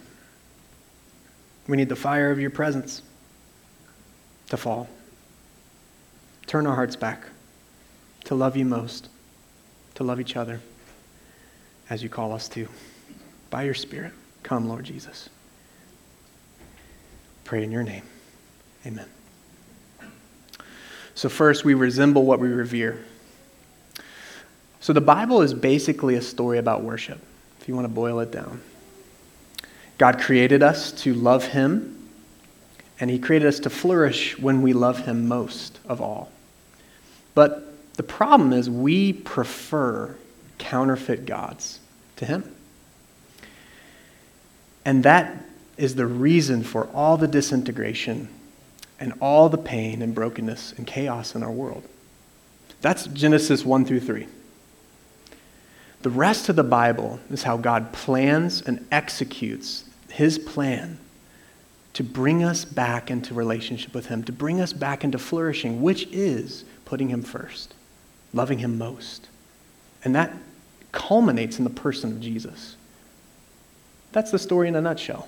we 1.68 1.76
need 1.76 1.88
the 1.88 1.94
fire 1.94 2.32
of 2.32 2.40
your 2.40 2.50
presence 2.50 3.00
to 4.48 4.56
fall. 4.56 4.88
Turn 6.48 6.66
our 6.66 6.74
hearts 6.74 6.96
back 6.96 7.28
to 8.24 8.34
love 8.34 8.56
you 8.56 8.64
most, 8.64 9.08
to 9.94 10.02
love 10.02 10.18
each 10.18 10.34
other 10.34 10.60
as 11.88 12.02
you 12.02 12.08
call 12.08 12.32
us 12.32 12.48
to. 12.48 12.66
By 13.50 13.62
your 13.62 13.74
Spirit, 13.74 14.12
come, 14.44 14.68
Lord 14.68 14.84
Jesus. 14.84 15.28
Pray 17.42 17.64
in 17.64 17.72
your 17.72 17.82
name. 17.82 18.04
Amen. 18.86 19.08
So, 21.14 21.28
first, 21.28 21.64
we 21.64 21.74
resemble 21.74 22.24
what 22.24 22.40
we 22.40 22.48
revere. 22.48 23.04
So, 24.80 24.92
the 24.92 25.00
Bible 25.00 25.42
is 25.42 25.54
basically 25.54 26.14
a 26.14 26.22
story 26.22 26.58
about 26.58 26.82
worship, 26.82 27.20
if 27.60 27.68
you 27.68 27.74
want 27.74 27.86
to 27.86 27.92
boil 27.92 28.20
it 28.20 28.30
down. 28.30 28.60
God 29.96 30.20
created 30.20 30.62
us 30.62 30.92
to 31.02 31.14
love 31.14 31.44
Him, 31.44 32.08
and 33.00 33.10
He 33.10 33.18
created 33.18 33.48
us 33.48 33.60
to 33.60 33.70
flourish 33.70 34.38
when 34.38 34.62
we 34.62 34.72
love 34.72 34.98
Him 34.98 35.28
most 35.28 35.78
of 35.88 36.00
all. 36.00 36.30
But 37.34 37.94
the 37.94 38.02
problem 38.02 38.52
is 38.52 38.68
we 38.68 39.12
prefer 39.12 40.16
counterfeit 40.58 41.26
gods 41.26 41.80
to 42.16 42.26
Him. 42.26 42.54
And 44.84 45.02
that 45.04 45.44
is 45.76 45.94
the 45.94 46.06
reason 46.06 46.62
for 46.62 46.86
all 46.94 47.16
the 47.16 47.28
disintegration 47.28 48.28
and 49.00 49.12
all 49.20 49.48
the 49.48 49.58
pain 49.58 50.02
and 50.02 50.14
brokenness 50.14 50.74
and 50.76 50.86
chaos 50.86 51.34
in 51.34 51.42
our 51.42 51.50
world. 51.50 51.84
That's 52.80 53.06
Genesis 53.06 53.64
1 53.64 53.84
through 53.86 54.00
3. 54.00 54.26
The 56.02 56.10
rest 56.10 56.50
of 56.50 56.56
the 56.56 56.62
Bible 56.62 57.18
is 57.30 57.42
how 57.42 57.56
God 57.56 57.92
plans 57.92 58.60
and 58.62 58.86
executes 58.92 59.84
his 60.10 60.38
plan 60.38 60.98
to 61.94 62.04
bring 62.04 62.44
us 62.44 62.64
back 62.64 63.10
into 63.10 63.34
relationship 63.34 63.94
with 63.94 64.06
him, 64.06 64.22
to 64.24 64.32
bring 64.32 64.60
us 64.60 64.72
back 64.72 65.02
into 65.02 65.18
flourishing, 65.18 65.80
which 65.80 66.06
is 66.12 66.64
putting 66.84 67.08
him 67.08 67.22
first, 67.22 67.72
loving 68.32 68.58
him 68.58 68.76
most. 68.76 69.28
And 70.04 70.14
that 70.14 70.34
culminates 70.92 71.58
in 71.58 71.64
the 71.64 71.70
person 71.70 72.12
of 72.12 72.20
Jesus. 72.20 72.76
That's 74.14 74.30
the 74.30 74.38
story 74.38 74.68
in 74.68 74.76
a 74.76 74.80
nutshell. 74.80 75.26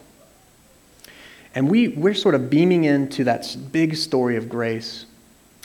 And 1.56 1.68
we, 1.68 1.88
we're 1.88 2.14
sort 2.14 2.36
of 2.36 2.48
beaming 2.48 2.84
into 2.84 3.24
that 3.24 3.56
big 3.72 3.96
story 3.96 4.36
of 4.36 4.48
grace, 4.48 5.06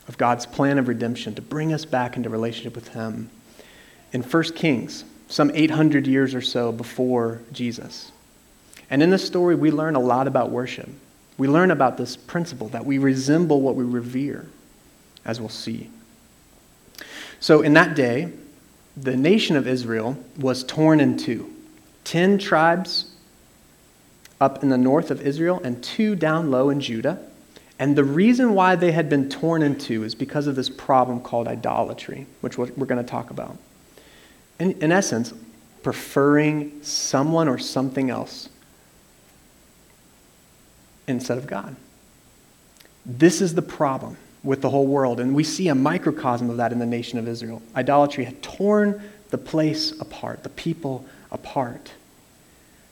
of 0.07 0.17
God's 0.17 0.47
plan 0.47 0.79
of 0.79 0.87
redemption 0.87 1.35
to 1.35 1.41
bring 1.41 1.71
us 1.71 1.85
back 1.85 2.17
into 2.17 2.31
relationship 2.31 2.73
with 2.73 2.87
Him 2.87 3.29
in 4.11 4.23
1 4.23 4.43
Kings, 4.55 5.05
some 5.27 5.51
800 5.53 6.07
years 6.07 6.33
or 6.33 6.41
so 6.41 6.71
before 6.71 7.41
Jesus. 7.51 8.11
And 8.89 9.03
in 9.03 9.11
this 9.11 9.23
story, 9.23 9.53
we 9.53 9.69
learn 9.69 9.93
a 9.93 9.99
lot 9.99 10.25
about 10.25 10.49
worship. 10.49 10.89
We 11.37 11.47
learn 11.47 11.69
about 11.69 11.97
this 11.97 12.17
principle 12.17 12.69
that 12.69 12.85
we 12.87 12.97
resemble 12.97 13.61
what 13.61 13.75
we 13.75 13.83
revere, 13.83 14.47
as 15.25 15.39
we'll 15.39 15.49
see. 15.49 15.91
So, 17.39 17.61
in 17.61 17.73
that 17.73 17.95
day, 17.95 18.31
the 18.97 19.15
nation 19.15 19.55
of 19.55 19.67
Israel 19.67 20.17
was 20.39 20.63
torn 20.63 20.99
in 20.99 21.17
two. 21.17 21.53
Ten 22.03 22.39
tribes 22.39 23.10
up 24.41 24.63
in 24.63 24.69
the 24.69 24.77
north 24.77 25.11
of 25.11 25.21
Israel 25.21 25.61
and 25.63 25.81
two 25.81 26.15
down 26.15 26.51
low 26.51 26.69
in 26.69 26.81
Judah. 26.81 27.19
And 27.79 27.95
the 27.95 28.03
reason 28.03 28.53
why 28.53 28.75
they 28.75 28.91
had 28.91 29.09
been 29.09 29.29
torn 29.29 29.63
in 29.63 29.77
two 29.77 30.03
is 30.03 30.13
because 30.13 30.47
of 30.47 30.55
this 30.55 30.69
problem 30.69 31.21
called 31.21 31.47
idolatry, 31.47 32.27
which 32.41 32.57
we're 32.57 32.67
going 32.67 33.03
to 33.03 33.09
talk 33.09 33.29
about. 33.29 33.57
In, 34.59 34.73
in 34.81 34.91
essence, 34.91 35.33
preferring 35.81 36.83
someone 36.83 37.47
or 37.47 37.57
something 37.57 38.09
else 38.09 38.49
instead 41.07 41.37
of 41.37 41.47
God. 41.47 41.75
This 43.05 43.41
is 43.41 43.55
the 43.55 43.63
problem 43.63 44.17
with 44.43 44.61
the 44.61 44.69
whole 44.69 44.87
world, 44.87 45.19
and 45.19 45.35
we 45.35 45.43
see 45.43 45.67
a 45.67 45.75
microcosm 45.75 46.49
of 46.49 46.57
that 46.57 46.71
in 46.71 46.79
the 46.79 46.85
nation 46.85 47.17
of 47.17 47.27
Israel. 47.27 47.61
Idolatry 47.75 48.25
had 48.25 48.41
torn 48.41 49.01
the 49.29 49.37
place 49.37 49.99
apart, 49.99 50.43
the 50.43 50.49
people 50.49 51.05
apart. 51.31 51.93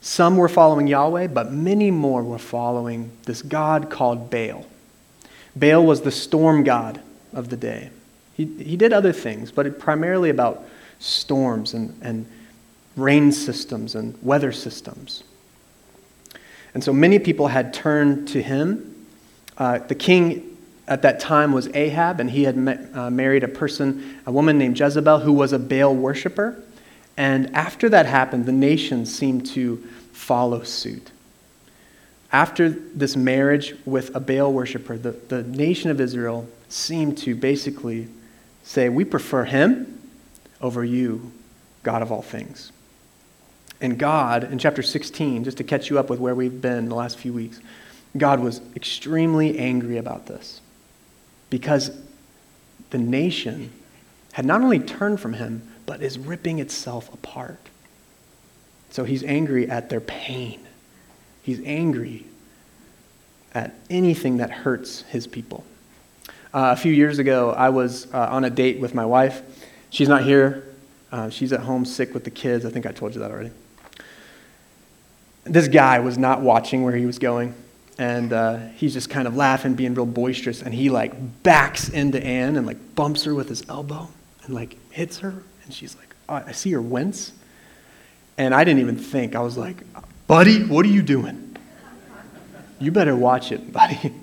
Some 0.02 0.38
were 0.38 0.50
following 0.50 0.88
Yahweh, 0.88 1.28
but 1.28 1.52
many 1.52 1.92
more 1.92 2.24
were 2.24 2.40
following 2.40 3.12
this 3.24 3.42
god 3.42 3.90
called 3.90 4.30
Baal. 4.30 4.66
Baal 5.56 5.86
was 5.86 6.02
the 6.02 6.12
storm 6.12 6.64
god 6.64 7.02
of 7.34 7.50
the 7.50 7.58
day. 7.58 7.90
He, 8.34 8.46
he 8.46 8.78
did 8.78 8.94
other 8.94 9.12
things, 9.12 9.52
but 9.52 9.66
it 9.66 9.80
primarily 9.80 10.30
about 10.30 10.64
storms 11.00 11.74
and, 11.74 11.98
and 12.02 12.26
rain 12.96 13.32
systems 13.32 13.96
and 13.96 14.18
weather 14.22 14.52
systems. 14.52 15.24
And 16.74 16.84
so 16.84 16.94
many 16.94 17.20
people 17.20 17.48
had 17.48 17.74
turned 17.74 18.28
to 18.30 18.42
him. 18.42 19.06
Uh, 19.58 19.80
the 19.80 19.96
king 19.96 20.58
at 20.88 21.02
that 21.02 21.20
time 21.20 21.52
was 21.52 21.68
Ahab, 21.76 22.20
and 22.20 22.32
he 22.32 22.44
had 22.44 22.56
met, 22.56 22.96
uh, 22.96 23.10
married 23.10 23.44
a 23.44 23.48
person, 23.48 24.20
a 24.26 24.32
woman 24.32 24.58
named 24.58 24.80
Jezebel, 24.80 25.20
who 25.20 25.34
was 25.34 25.52
a 25.52 25.60
Baal 25.60 25.96
worshiper. 25.96 26.62
And 27.20 27.54
after 27.54 27.90
that 27.90 28.06
happened, 28.06 28.46
the 28.46 28.54
nations 28.54 29.14
seemed 29.14 29.46
to 29.48 29.76
follow 30.14 30.64
suit. 30.64 31.12
After 32.32 32.70
this 32.70 33.18
marriage 33.18 33.76
with 33.84 34.16
a 34.16 34.22
Baal 34.22 34.54
worshiper, 34.54 34.98
the, 34.98 35.12
the 35.12 35.44
nation 35.44 35.92
of 35.92 36.00
Israel 36.00 36.48
seemed 36.70 37.18
to 37.18 37.36
basically 37.36 38.08
say, 38.64 38.88
We 38.88 39.04
prefer 39.04 39.44
him 39.44 40.02
over 40.62 40.86
you, 40.86 41.34
God 41.84 42.02
of 42.02 42.10
all 42.10 42.22
things. 42.22 42.72
And 43.82 44.00
God, 44.00 44.46
in 44.46 44.58
chapter 44.58 44.82
16, 44.82 45.44
just 45.44 45.58
to 45.58 45.66
catch 45.66 45.90
you 45.90 46.00
up 46.00 46.10
with 46.10 46.22
where 46.22 46.36
we've 46.36 46.62
been 46.62 46.88
the 46.88 46.96
last 46.96 47.18
few 47.18 47.34
weeks, 47.34 47.60
God 48.16 48.40
was 48.40 48.62
extremely 48.78 49.60
angry 49.60 49.98
about 49.98 50.26
this 50.28 50.62
because 51.50 51.92
the 52.92 52.98
nation 52.98 53.74
had 54.32 54.46
not 54.46 54.62
only 54.62 54.80
turned 54.80 55.20
from 55.20 55.34
him, 55.34 55.69
but 55.90 56.04
is 56.04 56.20
ripping 56.20 56.60
itself 56.60 57.12
apart. 57.12 57.58
So 58.92 59.06
he's 59.06 59.24
angry 59.24 59.68
at 59.72 59.90
their 59.90 60.00
pain. 60.00 60.60
He's 61.42 61.60
angry 61.66 62.28
at 63.56 63.74
anything 63.90 64.38
that 64.38 64.52
hurts 64.52 65.02
his 65.10 65.26
people. 65.26 65.64
Uh, 66.54 66.74
a 66.74 66.76
few 66.76 66.94
years 66.94 67.18
ago, 67.18 67.50
I 67.50 67.70
was 67.70 68.06
uh, 68.14 68.28
on 68.30 68.44
a 68.46 68.52
date 68.52 68.80
with 68.80 68.94
my 68.94 69.04
wife. 69.04 69.42
She's 69.90 70.08
not 70.08 70.22
here. 70.22 70.76
Uh, 71.12 71.32
she's 71.32 71.52
at 71.54 71.62
home 71.62 71.86
sick 71.86 72.14
with 72.14 72.24
the 72.24 72.30
kids. 72.30 72.66
I 72.66 72.70
think 72.70 72.86
I 72.86 72.92
told 72.92 73.16
you 73.16 73.22
that 73.22 73.32
already. 73.32 73.50
This 75.46 75.68
guy 75.68 76.02
was 76.02 76.20
not 76.20 76.42
watching 76.42 76.84
where 76.84 76.96
he 76.96 77.08
was 77.08 77.18
going, 77.18 77.56
and 77.98 78.32
uh, 78.32 78.58
he's 78.76 78.94
just 78.94 79.10
kind 79.10 79.28
of 79.28 79.36
laughing, 79.36 79.74
being 79.74 79.96
real 79.96 80.06
boisterous, 80.06 80.62
and 80.62 80.72
he 80.72 80.92
like 80.92 81.42
backs 81.42 81.90
into 81.90 82.24
Anne 82.24 82.58
and 82.58 82.68
like 82.68 82.94
bumps 82.94 83.24
her 83.24 83.34
with 83.34 83.50
his 83.50 83.68
elbow 83.68 84.08
and 84.44 84.54
like 84.54 84.78
hits 84.92 85.18
her 85.18 85.42
and 85.70 85.76
she's 85.76 85.96
like, 85.98 86.16
oh, 86.28 86.34
I 86.48 86.52
see 86.52 86.72
her 86.72 86.82
wince. 86.82 87.32
And 88.40 88.56
I 88.56 88.64
didn't 88.64 88.80
even 88.80 88.98
think. 88.98 89.36
I 89.36 89.42
was 89.42 89.56
like, 89.56 89.84
buddy, 90.26 90.64
what 90.64 90.84
are 90.84 90.90
you 90.90 91.04
doing? 91.04 91.56
You 92.80 92.92
better 92.92 93.16
watch 93.16 93.52
it, 93.52 93.72
buddy. 93.72 94.16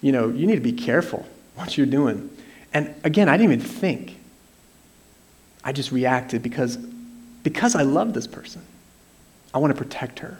you 0.00 0.12
know, 0.12 0.28
you 0.28 0.46
need 0.46 0.54
to 0.54 0.60
be 0.60 0.72
careful 0.72 1.26
what 1.56 1.76
you're 1.76 1.84
doing. 1.84 2.30
And 2.72 2.94
again, 3.02 3.28
I 3.28 3.36
didn't 3.36 3.54
even 3.54 3.66
think. 3.66 4.20
I 5.64 5.72
just 5.72 5.90
reacted 5.90 6.44
because, 6.44 6.76
because 6.76 7.74
I 7.74 7.82
love 7.82 8.14
this 8.14 8.28
person. 8.28 8.62
I 9.52 9.58
want 9.58 9.76
to 9.76 9.82
protect 9.82 10.20
her. 10.20 10.38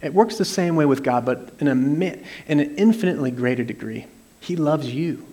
It 0.00 0.14
works 0.14 0.38
the 0.38 0.44
same 0.44 0.76
way 0.76 0.86
with 0.86 1.02
God, 1.02 1.24
but 1.24 1.54
in, 1.58 1.66
a, 1.66 1.72
in 1.72 2.60
an 2.60 2.76
infinitely 2.76 3.32
greater 3.32 3.64
degree. 3.64 4.06
He 4.38 4.54
loves 4.54 4.94
you. 4.94 5.26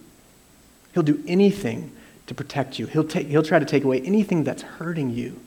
He'll 0.95 1.03
do 1.03 1.23
anything 1.27 1.91
to 2.27 2.33
protect 2.33 2.79
you. 2.79 2.87
He'll, 2.87 3.03
take, 3.03 3.27
he'll 3.27 3.43
try 3.43 3.59
to 3.59 3.65
take 3.65 3.83
away 3.83 4.01
anything 4.01 4.43
that's 4.43 4.61
hurting 4.61 5.09
you. 5.09 5.39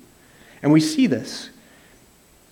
And 0.63 0.73
we 0.73 0.81
see 0.81 1.07
this 1.07 1.51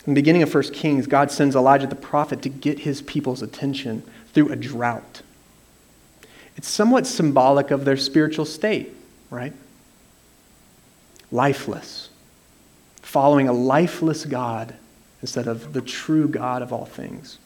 In 0.06 0.14
the 0.14 0.20
beginning 0.20 0.42
of 0.42 0.54
1 0.54 0.62
Kings, 0.72 1.06
God 1.06 1.30
sends 1.30 1.56
Elijah 1.56 1.86
the 1.86 1.94
prophet 1.94 2.42
to 2.42 2.48
get 2.48 2.80
his 2.80 3.02
people's 3.02 3.42
attention 3.42 4.02
through 4.32 4.50
a 4.50 4.56
drought. 4.56 5.22
It's 6.56 6.68
somewhat 6.68 7.06
symbolic 7.06 7.70
of 7.70 7.84
their 7.84 7.96
spiritual 7.96 8.44
state, 8.44 8.94
right? 9.30 9.52
Lifeless. 11.30 12.10
Following 13.02 13.48
a 13.48 13.52
lifeless 13.52 14.24
God 14.24 14.74
instead 15.20 15.46
of 15.46 15.72
the 15.72 15.80
true 15.80 16.28
God 16.28 16.62
of 16.62 16.72
all 16.72 16.84
things. 16.84 17.38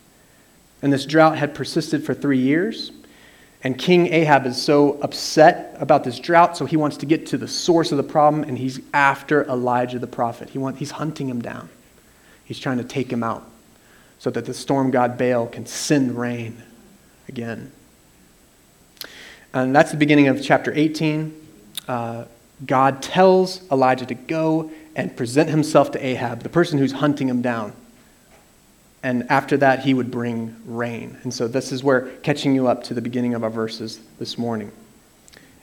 And 0.82 0.92
this 0.92 1.06
drought 1.06 1.38
had 1.38 1.54
persisted 1.54 2.04
for 2.04 2.14
three 2.14 2.38
years. 2.38 2.92
And 3.64 3.76
King 3.76 4.12
Ahab 4.12 4.46
is 4.46 4.60
so 4.60 5.00
upset 5.00 5.76
about 5.80 6.04
this 6.04 6.18
drought, 6.18 6.56
so 6.56 6.64
he 6.64 6.76
wants 6.76 6.96
to 6.98 7.06
get 7.06 7.26
to 7.28 7.38
the 7.38 7.48
source 7.48 7.90
of 7.90 7.96
the 7.96 8.04
problem, 8.04 8.44
and 8.44 8.56
he's 8.56 8.80
after 8.94 9.44
Elijah 9.44 9.98
the 9.98 10.06
prophet. 10.06 10.50
He 10.50 10.58
want, 10.58 10.76
he's 10.78 10.92
hunting 10.92 11.28
him 11.28 11.42
down. 11.42 11.68
He's 12.44 12.58
trying 12.58 12.78
to 12.78 12.84
take 12.84 13.12
him 13.12 13.22
out 13.22 13.44
so 14.18 14.30
that 14.30 14.44
the 14.44 14.54
storm 14.54 14.90
god 14.90 15.18
Baal 15.18 15.46
can 15.46 15.66
send 15.66 16.16
rain 16.16 16.62
again. 17.28 17.72
And 19.52 19.74
that's 19.74 19.90
the 19.90 19.96
beginning 19.96 20.28
of 20.28 20.42
chapter 20.42 20.72
18. 20.72 21.48
Uh, 21.86 22.24
God 22.66 23.02
tells 23.02 23.62
Elijah 23.70 24.06
to 24.06 24.14
go 24.14 24.70
and 24.96 25.16
present 25.16 25.48
himself 25.48 25.92
to 25.92 26.04
Ahab, 26.04 26.42
the 26.42 26.48
person 26.48 26.78
who's 26.78 26.92
hunting 26.92 27.28
him 27.28 27.40
down. 27.40 27.72
And 29.02 29.30
after 29.30 29.56
that, 29.58 29.80
he 29.80 29.94
would 29.94 30.10
bring 30.10 30.56
rain. 30.66 31.18
And 31.22 31.32
so 31.32 31.46
this 31.46 31.70
is 31.70 31.84
where 31.84 32.08
catching 32.22 32.54
you 32.54 32.66
up 32.66 32.84
to 32.84 32.94
the 32.94 33.00
beginning 33.00 33.34
of 33.34 33.44
our 33.44 33.50
verses 33.50 34.00
this 34.18 34.36
morning. 34.36 34.72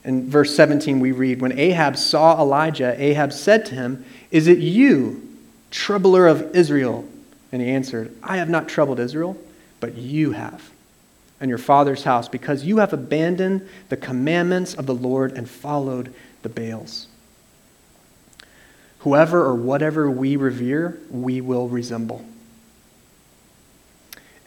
In 0.04 0.30
verse 0.30 0.56
17, 0.56 1.00
we 1.00 1.12
read 1.12 1.42
When 1.42 1.58
Ahab 1.58 1.98
saw 1.98 2.40
Elijah, 2.40 2.96
Ahab 3.02 3.34
said 3.34 3.66
to 3.68 3.76
him, 3.76 4.06
Is 4.32 4.48
it 4.48 4.60
you, 4.60 5.28
troubler 5.72 6.28
of 6.28 6.56
Israel? 6.56 7.08
And 7.52 7.62
he 7.62 7.70
answered, 7.70 8.16
I 8.24 8.38
have 8.38 8.50
not 8.50 8.70
troubled 8.70 9.00
Israel, 9.00 9.38
but 9.80 9.96
you 9.96 10.32
have 10.32 10.72
and 11.40 11.50
your 11.50 11.58
father's 11.58 12.04
house, 12.04 12.30
because 12.30 12.64
you 12.64 12.78
have 12.78 12.94
abandoned 12.94 13.68
the 13.90 13.98
commandments 13.98 14.74
of 14.74 14.86
the 14.86 14.96
Lord 14.96 15.34
and 15.34 15.50
followed 15.50 16.14
the 16.44 16.50
Baals. 16.50 17.08
Whoever 19.00 19.44
or 19.44 19.54
whatever 19.54 20.10
we 20.10 20.38
revere, 20.38 20.98
we 21.10 21.42
will 21.42 21.68
resemble. 21.68 22.26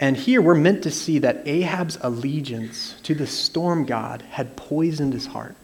And 0.01 0.17
here 0.17 0.41
we're 0.41 0.55
meant 0.55 0.83
to 0.85 0.91
see 0.91 1.19
that 1.19 1.47
Ahab's 1.47 1.99
allegiance 2.01 2.95
to 3.03 3.15
the 3.15 3.27
storm 3.27 3.85
god 3.85 4.23
had 4.31 4.57
poisoned 4.57 5.13
his 5.13 5.27
heart. 5.27 5.57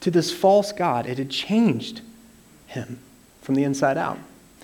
To 0.00 0.10
this 0.10 0.32
false 0.32 0.72
god, 0.72 1.06
it 1.06 1.18
had 1.18 1.30
changed 1.30 2.00
him 2.66 3.00
from 3.42 3.56
the 3.56 3.64
inside 3.64 3.98
out. 3.98 4.18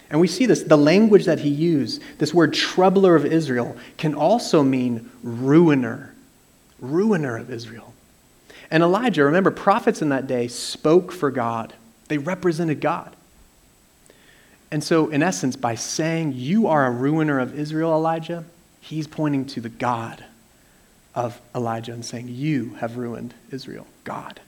And 0.09 0.21
we 0.21 0.29
see 0.29 0.47
this, 0.47 0.63
the 0.63 0.79
language 0.79 1.25
that 1.25 1.41
he 1.41 1.49
used, 1.49 2.01
this 2.19 2.33
word 2.33 2.55
troubler 2.55 3.17
of 3.17 3.27
Israel, 3.27 3.77
can 3.97 4.15
also 4.15 4.63
mean 4.63 5.11
ruiner, 5.25 6.15
ruiner 6.79 7.37
of 7.37 7.51
Israel. 7.51 7.93
And 8.71 8.85
Elijah, 8.85 9.25
remember, 9.25 9.51
prophets 9.51 10.01
in 10.01 10.11
that 10.11 10.29
day 10.29 10.47
spoke 10.47 11.11
for 11.11 11.33
God, 11.33 11.75
they 12.07 12.19
represented 12.19 12.81
God. 12.81 13.16
And 14.77 14.85
so, 14.85 15.09
in 15.09 15.23
essence, 15.23 15.57
by 15.57 15.75
saying, 15.75 16.35
You 16.35 16.67
are 16.67 16.85
a 16.85 16.91
ruiner 16.91 17.41
of 17.41 17.59
Israel, 17.59 17.95
Elijah, 17.95 18.45
he's 18.79 19.07
pointing 19.07 19.47
to 19.47 19.61
the 19.63 19.71
God 19.71 20.23
of 21.15 21.41
Elijah 21.55 21.95
and 21.95 22.05
saying, 22.05 22.29
You 22.29 22.75
have 22.75 22.99
ruined 22.99 23.33
Israel, 23.51 23.87
God. 24.05 24.39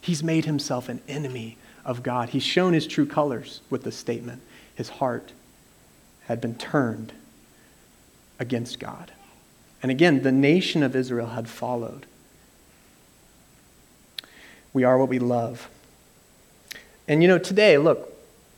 He's 0.00 0.22
made 0.22 0.44
himself 0.44 0.88
an 0.88 1.00
enemy 1.08 1.56
of 1.84 2.04
God. 2.04 2.28
He's 2.28 2.44
shown 2.44 2.74
his 2.74 2.86
true 2.86 3.06
colors 3.06 3.60
with 3.70 3.82
this 3.82 3.96
statement 3.96 4.40
his 4.72 4.88
heart 4.88 5.32
had 6.26 6.40
been 6.40 6.54
turned 6.54 7.12
against 8.38 8.78
God. 8.78 9.10
And 9.82 9.90
again, 9.90 10.22
the 10.22 10.30
nation 10.30 10.84
of 10.84 10.94
Israel 10.94 11.30
had 11.30 11.48
followed. 11.48 12.06
We 14.72 14.84
are 14.84 14.96
what 14.96 15.08
we 15.08 15.18
love. 15.18 15.68
And 17.08 17.20
you 17.20 17.26
know, 17.26 17.38
today, 17.38 17.78
look, 17.78 18.11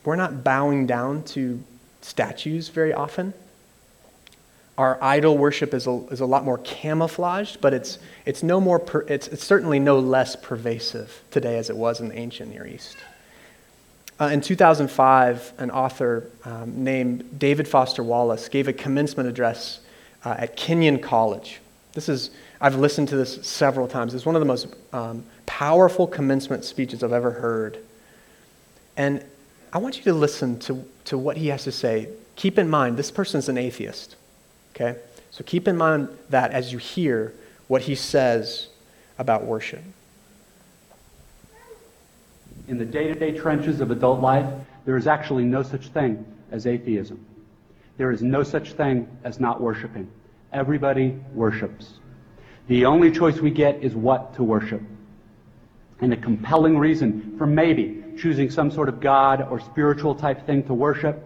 we're 0.04 0.16
not 0.16 0.44
bowing 0.44 0.86
down 0.86 1.22
to 1.24 1.62
statues 2.02 2.68
very 2.68 2.92
often. 2.92 3.32
Our 4.76 4.98
idol 5.02 5.38
worship 5.38 5.72
is 5.72 5.86
a, 5.86 6.04
is 6.10 6.20
a 6.20 6.26
lot 6.26 6.44
more 6.44 6.58
camouflaged, 6.58 7.60
but 7.60 7.72
it's, 7.72 7.98
it's, 8.26 8.42
no 8.42 8.60
more 8.60 8.78
per, 8.78 9.02
it's, 9.02 9.28
it's 9.28 9.44
certainly 9.44 9.78
no 9.78 9.98
less 9.98 10.34
pervasive 10.36 11.22
today 11.30 11.58
as 11.58 11.70
it 11.70 11.76
was 11.76 12.00
in 12.00 12.08
the 12.08 12.18
ancient 12.18 12.50
Near 12.50 12.66
East. 12.66 12.96
Uh, 14.20 14.26
in 14.26 14.40
2005, 14.40 15.52
an 15.58 15.70
author 15.70 16.30
um, 16.44 16.84
named 16.84 17.38
David 17.38 17.66
Foster 17.66 18.02
Wallace 18.02 18.48
gave 18.48 18.68
a 18.68 18.72
commencement 18.72 19.28
address 19.28 19.80
uh, 20.24 20.34
at 20.38 20.56
Kenyon 20.56 20.98
College. 20.98 21.60
This 21.94 22.08
is, 22.08 22.30
I've 22.60 22.76
listened 22.76 23.08
to 23.08 23.16
this 23.16 23.46
several 23.46 23.86
times. 23.86 24.14
It's 24.14 24.26
one 24.26 24.34
of 24.34 24.40
the 24.40 24.46
most 24.46 24.66
um, 24.92 25.24
powerful 25.46 26.06
commencement 26.06 26.64
speeches 26.64 27.02
I've 27.02 27.12
ever 27.12 27.30
heard. 27.30 27.78
And 28.96 29.24
I 29.74 29.78
want 29.78 29.98
you 29.98 30.04
to 30.04 30.14
listen 30.14 30.58
to, 30.60 30.84
to 31.06 31.18
what 31.18 31.36
he 31.36 31.48
has 31.48 31.64
to 31.64 31.72
say. 31.72 32.08
Keep 32.36 32.58
in 32.58 32.70
mind, 32.70 32.96
this 32.96 33.10
person 33.10 33.38
is 33.38 33.48
an 33.48 33.58
atheist, 33.58 34.16
okay? 34.74 34.98
So 35.30 35.44
keep 35.44 35.68
in 35.68 35.76
mind 35.76 36.08
that 36.30 36.52
as 36.52 36.72
you 36.72 36.78
hear 36.78 37.34
what 37.68 37.82
he 37.82 37.94
says 37.94 38.68
about 39.18 39.44
worship 39.44 39.82
in 42.68 42.78
the 42.78 42.84
day 42.84 43.08
to 43.08 43.14
day 43.14 43.32
trenches 43.32 43.80
of 43.80 43.90
adult 43.90 44.20
life, 44.20 44.46
there 44.84 44.96
is 44.96 45.06
actually 45.06 45.44
no 45.44 45.62
such 45.62 45.88
thing 45.88 46.24
as 46.50 46.66
atheism. 46.66 47.24
There 47.96 48.10
is 48.10 48.22
no 48.22 48.42
such 48.42 48.72
thing 48.72 49.08
as 49.24 49.40
not 49.40 49.60
worshiping. 49.60 50.10
Everybody 50.52 51.18
worships. 51.32 51.94
The 52.68 52.86
only 52.86 53.10
choice 53.10 53.40
we 53.40 53.50
get 53.50 53.82
is 53.82 53.94
what 53.94 54.34
to 54.36 54.42
worship. 54.42 54.82
And 56.00 56.12
a 56.12 56.16
compelling 56.16 56.78
reason 56.78 57.36
for 57.38 57.46
maybe 57.46 58.03
choosing 58.18 58.50
some 58.50 58.70
sort 58.70 58.88
of 58.88 59.00
God 59.00 59.46
or 59.50 59.60
spiritual 59.60 60.14
type 60.14 60.46
thing 60.46 60.62
to 60.64 60.74
worship, 60.74 61.22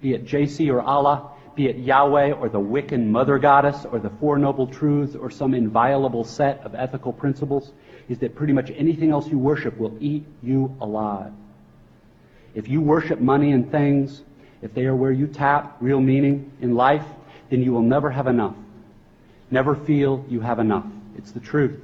be 0.00 0.14
it 0.14 0.26
JC 0.26 0.72
or 0.72 0.80
Allah, 0.80 1.30
be 1.54 1.66
it 1.68 1.76
Yahweh 1.76 2.32
or 2.32 2.48
the 2.48 2.58
Wiccan 2.58 3.06
mother 3.06 3.38
goddess 3.38 3.84
or 3.84 3.98
the 3.98 4.10
Four 4.10 4.38
Noble 4.38 4.66
Truths 4.66 5.14
or 5.14 5.30
some 5.30 5.54
inviolable 5.54 6.24
set 6.24 6.60
of 6.64 6.74
ethical 6.74 7.12
principles, 7.12 7.72
is 8.08 8.18
that 8.18 8.34
pretty 8.34 8.52
much 8.52 8.70
anything 8.76 9.10
else 9.10 9.28
you 9.28 9.38
worship 9.38 9.78
will 9.78 9.96
eat 10.00 10.24
you 10.42 10.76
alive. 10.80 11.32
If 12.54 12.68
you 12.68 12.80
worship 12.80 13.20
money 13.20 13.52
and 13.52 13.70
things, 13.70 14.22
if 14.62 14.74
they 14.74 14.86
are 14.86 14.94
where 14.94 15.12
you 15.12 15.26
tap 15.26 15.76
real 15.80 16.00
meaning 16.00 16.52
in 16.60 16.74
life, 16.74 17.04
then 17.50 17.62
you 17.62 17.72
will 17.72 17.82
never 17.82 18.10
have 18.10 18.26
enough. 18.26 18.56
Never 19.50 19.76
feel 19.76 20.24
you 20.28 20.40
have 20.40 20.58
enough. 20.58 20.86
It's 21.16 21.32
the 21.32 21.40
truth. 21.40 21.80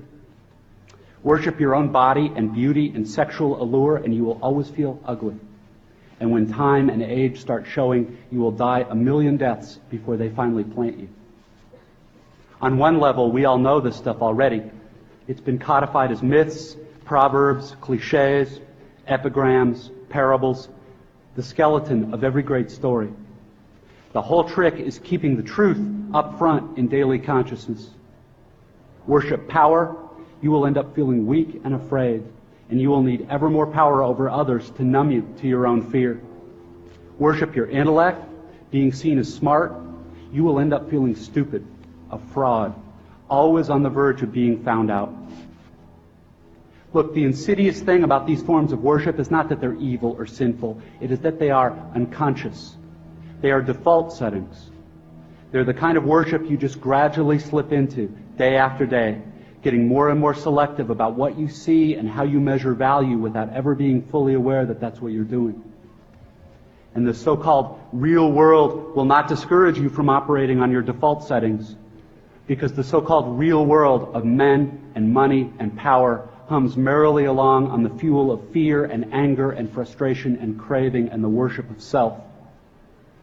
Worship 1.23 1.61
your 1.61 1.75
own 1.75 1.93
body 1.93 2.33
and 2.35 2.55
beauty 2.55 2.93
and 2.95 3.09
sexual 3.09 3.63
allure, 3.63 3.97
and 3.97 4.15
you 4.15 4.25
will 4.25 4.39
always 4.43 4.69
feel 4.71 4.99
ugly. 5.05 5.37
And 6.19 6.31
when 6.31 6.53
time 6.53 6.89
and 6.89 7.03
age 7.03 7.41
start 7.41 7.67
showing, 7.67 8.19
you 8.31 8.41
will 8.41 8.53
die 8.53 8.87
a 8.89 8.95
million 8.95 9.37
deaths 9.37 9.79
before 9.91 10.17
they 10.17 10.29
finally 10.31 10.65
plant 10.65 10.99
you. 10.99 11.09
On 12.61 12.77
one 12.79 13.01
level, 13.01 13.33
we 13.33 13.45
all 13.45 13.59
know 13.59 13.81
this 13.81 13.97
stuff 13.97 14.21
already. 14.21 14.63
It's 15.29 15.41
been 15.41 15.59
codified 15.59 16.11
as 16.13 16.23
myths, 16.23 16.77
proverbs, 17.05 17.75
cliches, 17.81 18.61
epigrams, 19.07 19.91
parables, 20.09 20.69
the 21.37 21.43
skeleton 21.43 22.13
of 22.13 22.25
every 22.25 22.43
great 22.43 22.71
story. 22.71 23.11
The 24.13 24.23
whole 24.23 24.45
trick 24.45 24.75
is 24.75 24.99
keeping 24.99 25.37
the 25.37 25.43
truth 25.43 25.81
up 26.13 26.39
front 26.39 26.77
in 26.77 26.89
daily 26.89 27.19
consciousness. 27.19 27.89
Worship 29.07 29.49
power, 29.49 29.97
you 30.41 30.51
will 30.51 30.67
end 30.67 30.79
up 30.79 30.95
feeling 30.95 31.27
weak 31.27 31.61
and 31.65 31.75
afraid, 31.75 32.23
and 32.71 32.81
you 32.81 32.89
will 32.89 33.03
need 33.03 33.27
ever 33.31 33.51
more 33.51 33.67
power 33.67 34.03
over 34.03 34.29
others 34.31 34.71
to 34.71 34.85
numb 34.85 35.11
you 35.11 35.29
to 35.41 35.47
your 35.47 35.67
own 35.67 35.91
fear. 35.91 36.21
Worship 37.19 37.55
your 37.55 37.69
intellect, 37.69 38.25
being 38.71 38.93
seen 38.93 39.19
as 39.19 39.33
smart, 39.33 39.73
you 40.33 40.45
will 40.45 40.61
end 40.61 40.73
up 40.73 40.89
feeling 40.91 41.17
stupid, 41.17 41.67
a 42.11 42.19
fraud, 42.19 42.75
always 43.29 43.69
on 43.69 43.83
the 43.83 43.91
verge 43.91 44.23
of 44.23 44.33
being 44.33 44.63
found 44.63 44.91
out. 44.91 45.13
Look, 46.93 47.15
the 47.15 47.25
insidious 47.25 47.81
thing 47.81 48.03
about 48.03 48.27
these 48.27 48.43
forms 48.43 48.73
of 48.73 48.83
worship 48.83 49.21
is 49.21 49.31
not 49.31 49.49
that 49.49 49.61
they're 49.61 49.75
evil 49.75 50.15
or 50.19 50.27
sinful. 50.27 50.81
It 51.01 51.13
is 51.13 51.21
that 51.21 51.39
they 51.39 51.51
are 51.51 51.77
unconscious. 51.95 52.77
They 53.41 53.53
are 53.53 53.63
default 53.63 54.13
settings. 54.13 54.71
They're 55.53 55.65
the 55.65 55.75
kind 55.75 55.97
of 55.97 56.05
worship 56.05 56.49
you 56.49 56.57
just 56.57 56.81
gradually 56.81 57.39
slip 57.39 57.73
into 57.73 58.09
day 58.37 58.57
after 58.57 58.87
day, 58.87 59.21
getting 59.63 59.87
more 59.87 60.09
and 60.09 60.19
more 60.19 60.35
selective 60.35 60.91
about 60.91 61.15
what 61.15 61.39
you 61.39 61.49
see 61.49 61.95
and 61.95 62.09
how 62.09 62.23
you 62.23 62.41
measure 62.41 62.73
value 62.73 63.19
without 63.19 63.53
ever 63.53 63.75
being 63.75 64.03
fully 64.03 64.35
aware 64.35 64.65
that 64.65 64.81
that's 64.81 65.01
what 65.01 65.13
you're 65.13 65.25
doing. 65.25 65.63
And 66.95 67.07
the 67.07 67.15
so-called 67.15 67.79
real 67.93 68.33
world 68.33 68.97
will 68.97 69.05
not 69.05 69.29
discourage 69.29 69.79
you 69.79 69.91
from 69.91 70.09
operating 70.09 70.61
on 70.61 70.73
your 70.73 70.83
default 70.83 71.25
settings 71.25 71.77
because 72.47 72.73
the 72.73 72.83
so-called 72.83 73.39
real 73.39 73.65
world 73.65 74.11
of 74.15 74.25
men 74.25 74.93
and 74.95 75.13
money 75.13 75.53
and 75.59 75.77
power 75.77 76.29
hums 76.49 76.77
merrily 76.77 77.27
along 77.27 77.69
on 77.69 77.85
the 77.85 77.91
fuel 77.91 78.33
of 78.33 78.51
fear 78.51 78.85
and 78.85 79.13
anger 79.15 79.53
and 79.53 79.73
frustration 79.73 80.37
and 80.39 80.59
craving 80.59 81.11
and 81.11 81.23
the 81.23 81.29
worship 81.29 81.71
of 81.71 81.81
self. 81.81 82.19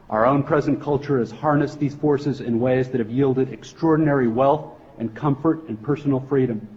Our 0.10 0.26
own 0.26 0.43
present 0.43 0.82
culture 0.82 1.19
has 1.19 1.30
harnessed 1.30 1.78
these 1.78 1.93
forces 1.93 2.39
in 2.39 2.62
ways 2.62 2.89
that 2.91 3.00
have 3.00 3.12
yielded 3.12 3.52
extraordinary 3.52 4.30
wealth 4.30 4.77
and 4.98 5.16
comfort 5.16 5.64
and 5.68 5.82
personal 5.82 6.20
freedom. 6.20 6.68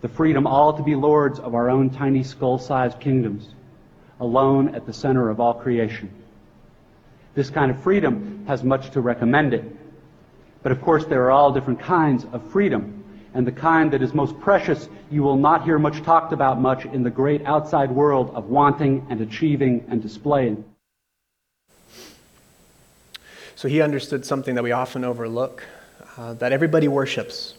The 0.00 0.08
freedom 0.08 0.46
all 0.46 0.72
to 0.74 0.82
be 0.82 0.94
lords 0.94 1.38
of 1.38 1.54
our 1.54 1.68
own 1.68 1.90
tiny 1.90 2.22
skull 2.22 2.58
sized 2.58 3.00
kingdoms, 3.00 3.48
alone 4.18 4.74
at 4.74 4.86
the 4.86 4.92
center 4.92 5.28
of 5.28 5.40
all 5.40 5.54
creation. 5.54 6.10
This 7.34 7.50
kind 7.50 7.70
of 7.70 7.82
freedom 7.82 8.44
has 8.46 8.64
much 8.64 8.90
to 8.90 9.00
recommend 9.00 9.54
it. 9.54 9.64
But 10.62 10.72
of 10.72 10.82
course, 10.82 11.04
there 11.04 11.24
are 11.24 11.30
all 11.30 11.52
different 11.52 11.80
kinds 11.80 12.26
of 12.32 12.50
freedom. 12.50 13.04
And 13.32 13.46
the 13.46 13.52
kind 13.52 13.92
that 13.92 14.02
is 14.02 14.12
most 14.12 14.38
precious, 14.40 14.88
you 15.10 15.22
will 15.22 15.36
not 15.36 15.64
hear 15.64 15.78
much 15.78 16.02
talked 16.02 16.32
about 16.32 16.60
much 16.60 16.84
in 16.86 17.02
the 17.04 17.10
great 17.10 17.44
outside 17.46 17.90
world 17.90 18.32
of 18.34 18.46
wanting 18.46 19.06
and 19.08 19.20
achieving 19.20 19.84
and 19.88 20.02
displaying. 20.02 20.64
So 23.54 23.68
he 23.68 23.82
understood 23.82 24.24
something 24.24 24.54
that 24.54 24.64
we 24.64 24.72
often 24.72 25.04
overlook 25.04 25.64
uh, 26.20 26.34
that 26.34 26.52
everybody 26.52 26.86
worships, 26.86 27.54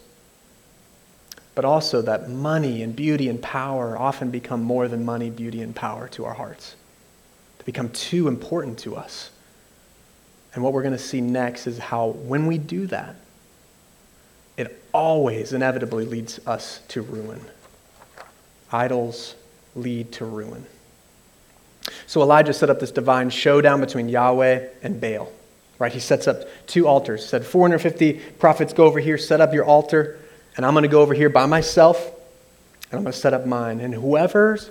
but 1.56 1.65
also 1.65 2.00
that 2.04 2.30
money 2.30 2.84
and 2.84 2.95
beauty 2.95 3.28
and 3.28 3.41
power 3.41 3.97
often 3.97 4.30
become 4.30 4.62
more 4.62 4.88
than 4.88 5.04
money, 5.04 5.32
beauty, 5.32 5.63
and 5.63 5.76
power 5.76 6.08
to 6.10 6.26
our 6.26 6.34
hearts. 6.36 6.76
They 7.58 7.63
become 7.63 7.89
too 7.89 8.28
important 8.28 8.78
to 8.80 8.95
us. 8.95 9.32
And 10.54 10.63
what 10.63 10.74
we're 10.74 10.84
going 10.84 10.93
to 10.93 11.00
see 11.00 11.21
next 11.21 11.65
is 11.65 11.80
how, 11.80 12.10
when 12.10 12.45
we 12.45 12.60
do 12.60 12.86
that, 12.88 13.15
it 14.58 14.84
always 14.93 15.54
inevitably 15.54 16.06
leads 16.06 16.39
us 16.45 16.82
to 16.89 17.02
ruin. 17.02 17.41
Idols 18.71 19.34
lead 19.76 20.12
to 20.13 20.26
ruin. 20.26 20.67
So 22.06 22.21
Elijah 22.21 22.54
set 22.54 22.69
up 22.69 22.80
this 22.80 22.91
divine 22.91 23.32
showdown 23.32 23.82
between 23.82 24.08
Yahweh 24.08 24.67
and 24.84 25.02
Baal. 25.02 25.32
Right? 25.82 25.91
He 25.91 26.00
sets 26.00 26.28
up 26.28 26.44
two 26.67 26.88
altars. 26.88 27.24
He 27.24 27.28
said, 27.28 27.44
450 27.44 28.13
prophets 28.38 28.72
go 28.72 28.84
over 28.84 29.00
here, 29.00 29.17
set 29.17 29.41
up 29.41 29.52
your 29.52 29.65
altar, 29.65 30.20
and 30.56 30.63
I'm 30.63 30.76
going 30.76 30.84
to 30.84 30.88
go 30.88 31.02
over 31.02 31.15
here 31.15 31.28
by 31.28 31.48
myself, 31.48 32.06
and 32.91 33.00
I'm 33.00 33.02
going 33.02 33.12
to 33.12 33.17
set 33.17 33.34
up 33.34 33.48
mine. 33.48 33.80
And 33.80 33.91
whoever's 33.91 34.70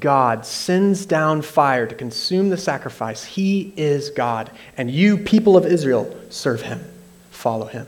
God 0.00 0.44
sends 0.44 1.06
down 1.06 1.42
fire 1.42 1.86
to 1.86 1.94
consume 1.94 2.48
the 2.48 2.56
sacrifice, 2.56 3.22
he 3.22 3.72
is 3.76 4.10
God. 4.10 4.50
And 4.76 4.90
you, 4.90 5.18
people 5.18 5.56
of 5.56 5.64
Israel, 5.64 6.12
serve 6.30 6.62
him, 6.62 6.84
follow 7.30 7.66
him. 7.66 7.86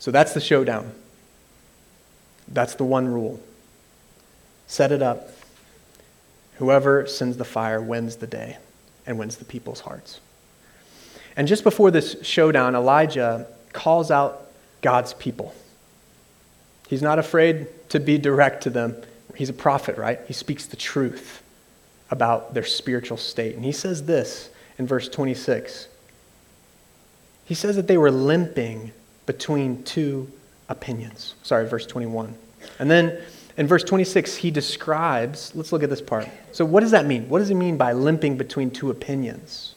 So 0.00 0.10
that's 0.10 0.34
the 0.34 0.40
showdown. 0.40 0.90
That's 2.48 2.74
the 2.74 2.84
one 2.84 3.06
rule. 3.06 3.40
Set 4.66 4.90
it 4.90 5.00
up. 5.00 5.28
Whoever 6.56 7.06
sends 7.06 7.36
the 7.36 7.44
fire 7.44 7.80
wins 7.80 8.16
the 8.16 8.26
day 8.26 8.58
and 9.06 9.16
wins 9.16 9.36
the 9.36 9.44
people's 9.44 9.78
hearts. 9.78 10.18
And 11.36 11.48
just 11.48 11.64
before 11.64 11.90
this 11.90 12.16
showdown, 12.22 12.74
Elijah 12.74 13.46
calls 13.72 14.10
out 14.10 14.46
God's 14.82 15.14
people. 15.14 15.54
He's 16.88 17.02
not 17.02 17.18
afraid 17.18 17.66
to 17.90 17.98
be 17.98 18.18
direct 18.18 18.62
to 18.64 18.70
them. 18.70 18.96
He's 19.34 19.48
a 19.48 19.54
prophet, 19.54 19.96
right? 19.96 20.20
He 20.26 20.32
speaks 20.32 20.66
the 20.66 20.76
truth 20.76 21.42
about 22.10 22.54
their 22.54 22.64
spiritual 22.64 23.16
state. 23.16 23.56
And 23.56 23.64
he 23.64 23.72
says 23.72 24.04
this 24.04 24.50
in 24.78 24.86
verse 24.86 25.08
26. 25.08 25.88
He 27.46 27.54
says 27.54 27.76
that 27.76 27.88
they 27.88 27.98
were 27.98 28.10
limping 28.10 28.92
between 29.26 29.82
two 29.82 30.30
opinions. 30.68 31.34
Sorry, 31.42 31.68
verse 31.68 31.86
21. 31.86 32.34
And 32.78 32.90
then 32.90 33.18
in 33.56 33.66
verse 33.66 33.84
26, 33.84 34.36
he 34.36 34.50
describes, 34.50 35.52
let's 35.54 35.72
look 35.72 35.82
at 35.82 35.90
this 35.90 36.00
part. 36.00 36.28
So, 36.52 36.64
what 36.64 36.80
does 36.80 36.90
that 36.92 37.06
mean? 37.06 37.28
What 37.28 37.38
does 37.40 37.48
he 37.48 37.54
mean 37.54 37.76
by 37.76 37.92
limping 37.92 38.36
between 38.36 38.70
two 38.70 38.90
opinions? 38.90 39.73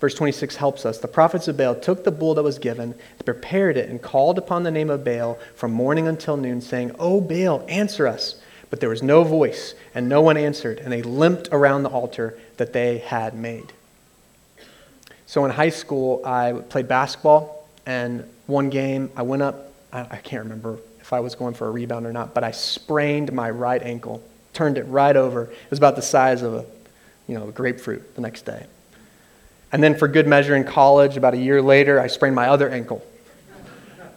Verse 0.00 0.14
26 0.14 0.56
helps 0.56 0.84
us. 0.84 0.98
The 0.98 1.08
prophets 1.08 1.48
of 1.48 1.56
Baal 1.56 1.74
took 1.74 2.04
the 2.04 2.10
bull 2.10 2.34
that 2.34 2.42
was 2.42 2.58
given, 2.58 2.94
prepared 3.24 3.76
it, 3.76 3.88
and 3.88 4.00
called 4.00 4.36
upon 4.36 4.62
the 4.62 4.70
name 4.70 4.90
of 4.90 5.04
Baal 5.04 5.38
from 5.54 5.72
morning 5.72 6.06
until 6.06 6.36
noon, 6.36 6.60
saying, 6.60 6.94
O 6.98 7.20
Baal, 7.20 7.64
answer 7.68 8.06
us. 8.06 8.36
But 8.68 8.80
there 8.80 8.90
was 8.90 9.02
no 9.02 9.22
voice, 9.22 9.74
and 9.94 10.08
no 10.08 10.20
one 10.20 10.36
answered, 10.36 10.78
and 10.78 10.92
they 10.92 11.02
limped 11.02 11.48
around 11.52 11.82
the 11.82 11.88
altar 11.88 12.38
that 12.56 12.72
they 12.72 12.98
had 12.98 13.34
made. 13.34 13.72
So 15.26 15.44
in 15.44 15.50
high 15.50 15.70
school, 15.70 16.20
I 16.24 16.52
played 16.52 16.88
basketball, 16.88 17.68
and 17.86 18.28
one 18.46 18.70
game 18.70 19.10
I 19.16 19.22
went 19.22 19.42
up, 19.42 19.72
I 19.92 20.16
can't 20.16 20.42
remember 20.42 20.78
if 21.00 21.12
I 21.12 21.20
was 21.20 21.34
going 21.34 21.54
for 21.54 21.68
a 21.68 21.70
rebound 21.70 22.04
or 22.04 22.12
not, 22.12 22.34
but 22.34 22.44
I 22.44 22.50
sprained 22.50 23.32
my 23.32 23.48
right 23.50 23.82
ankle, 23.82 24.22
turned 24.52 24.76
it 24.76 24.82
right 24.82 25.16
over. 25.16 25.44
It 25.44 25.70
was 25.70 25.78
about 25.78 25.96
the 25.96 26.02
size 26.02 26.42
of 26.42 26.54
a, 26.54 26.66
you 27.28 27.38
know, 27.38 27.48
a 27.48 27.52
grapefruit 27.52 28.14
the 28.14 28.20
next 28.20 28.42
day. 28.42 28.66
And 29.72 29.82
then, 29.82 29.96
for 29.96 30.08
good 30.08 30.26
measure, 30.26 30.54
in 30.54 30.64
college, 30.64 31.16
about 31.16 31.34
a 31.34 31.38
year 31.38 31.60
later, 31.60 32.00
I 32.00 32.06
sprained 32.06 32.36
my 32.36 32.48
other 32.48 32.68
ankle. 32.68 33.04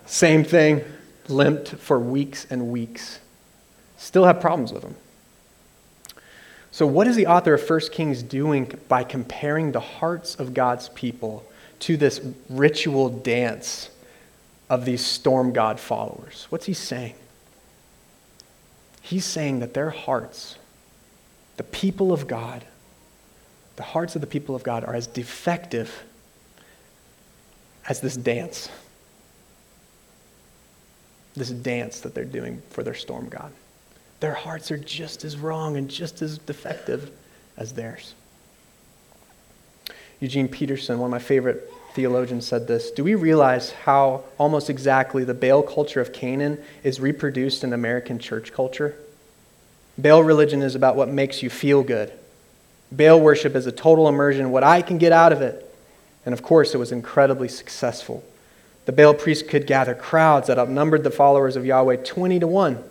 Same 0.06 0.44
thing, 0.44 0.84
limped 1.28 1.70
for 1.70 2.00
weeks 2.00 2.48
and 2.50 2.70
weeks. 2.70 3.20
Still 3.98 4.26
have 4.26 4.40
problems 4.40 4.72
with 4.72 4.84
them. 4.84 4.96
So, 6.72 6.86
what 6.86 7.08
is 7.08 7.16
the 7.16 7.28
author 7.28 7.56
of 7.56 7.70
1 7.70 7.80
Kings 7.92 8.24
doing 8.24 8.72
by 8.88 9.04
comparing 9.04 9.72
the 9.72 9.80
hearts 9.80 10.36
of 10.36 10.54
God's 10.54 10.90
people 10.90 11.44
to 11.80 11.98
this 11.98 12.22
ritual 12.50 13.10
dance 13.10 13.90
of 14.70 14.86
these 14.86 15.04
storm 15.04 15.52
god 15.52 15.80
followers? 15.80 16.46
What's 16.50 16.68
he 16.68 16.74
saying? 16.74 17.16
He's 19.02 19.26
saying 19.26 19.60
that 19.60 19.74
their 19.74 19.90
hearts, 19.90 20.58
the 21.58 21.64
people 21.64 22.14
of 22.14 22.28
God, 22.28 22.64
the 23.80 23.84
hearts 23.84 24.14
of 24.14 24.20
the 24.20 24.28
people 24.28 24.56
of 24.56 24.64
God 24.64 24.84
are 24.84 24.94
as 24.94 25.08
defective 25.08 26.04
as 27.88 28.02
this 28.02 28.18
dance. 28.18 28.68
This 31.34 31.50
dance 31.50 32.02
that 32.02 32.14
they're 32.14 32.26
doing 32.26 32.62
for 32.72 32.84
their 32.84 32.94
storm 32.94 33.30
God. 33.30 33.54
Their 34.20 34.34
hearts 34.34 34.70
are 34.70 34.78
just 34.78 35.24
as 35.24 35.38
wrong 35.38 35.78
and 35.78 35.90
just 35.90 36.22
as 36.22 36.40
defective 36.40 37.10
as 37.56 37.72
theirs. 37.72 38.16
Eugene 40.20 40.50
Peterson, 40.50 41.00
one 41.00 41.08
of 41.08 41.12
my 41.12 41.20
favorite 41.20 41.72
theologians, 41.94 42.46
said 42.46 42.68
this 42.68 42.92
Do 42.92 43.06
we 43.06 43.16
realize 43.16 43.72
how 43.72 44.26
almost 44.38 44.70
exactly 44.70 45.24
the 45.24 45.34
Baal 45.34 45.64
culture 45.64 46.02
of 46.02 46.12
Canaan 46.12 46.62
is 46.84 47.00
reproduced 47.00 47.64
in 47.64 47.72
American 47.72 48.20
church 48.20 48.52
culture? 48.52 48.96
Baal 49.98 50.22
religion 50.22 50.62
is 50.62 50.76
about 50.76 50.98
what 50.98 51.08
makes 51.08 51.42
you 51.42 51.50
feel 51.50 51.82
good. 51.82 52.12
Baal 52.92 53.20
worship 53.20 53.56
is 53.56 53.68
a 53.68 53.72
total 53.72 54.08
immersion, 54.08 54.52
what 54.52 54.64
I 54.64 54.82
can 54.82 54.98
get 54.98 55.12
out 55.12 55.32
of 55.32 55.42
it. 55.42 55.66
And 56.26 56.34
of 56.34 56.42
course, 56.42 56.74
it 56.74 56.78
was 56.78 56.92
incredibly 56.92 57.48
successful. 57.48 58.24
The 58.86 58.92
Baal 58.92 59.14
priests 59.14 59.48
could 59.48 59.68
gather 59.68 59.94
crowds 59.94 60.48
that 60.48 60.58
outnumbered 60.58 61.04
the 61.04 61.12
followers 61.12 61.56
of 61.56 61.66
Yahweh 61.66 61.98
20 61.98 62.40
to 62.40 62.48
1. 62.48 62.84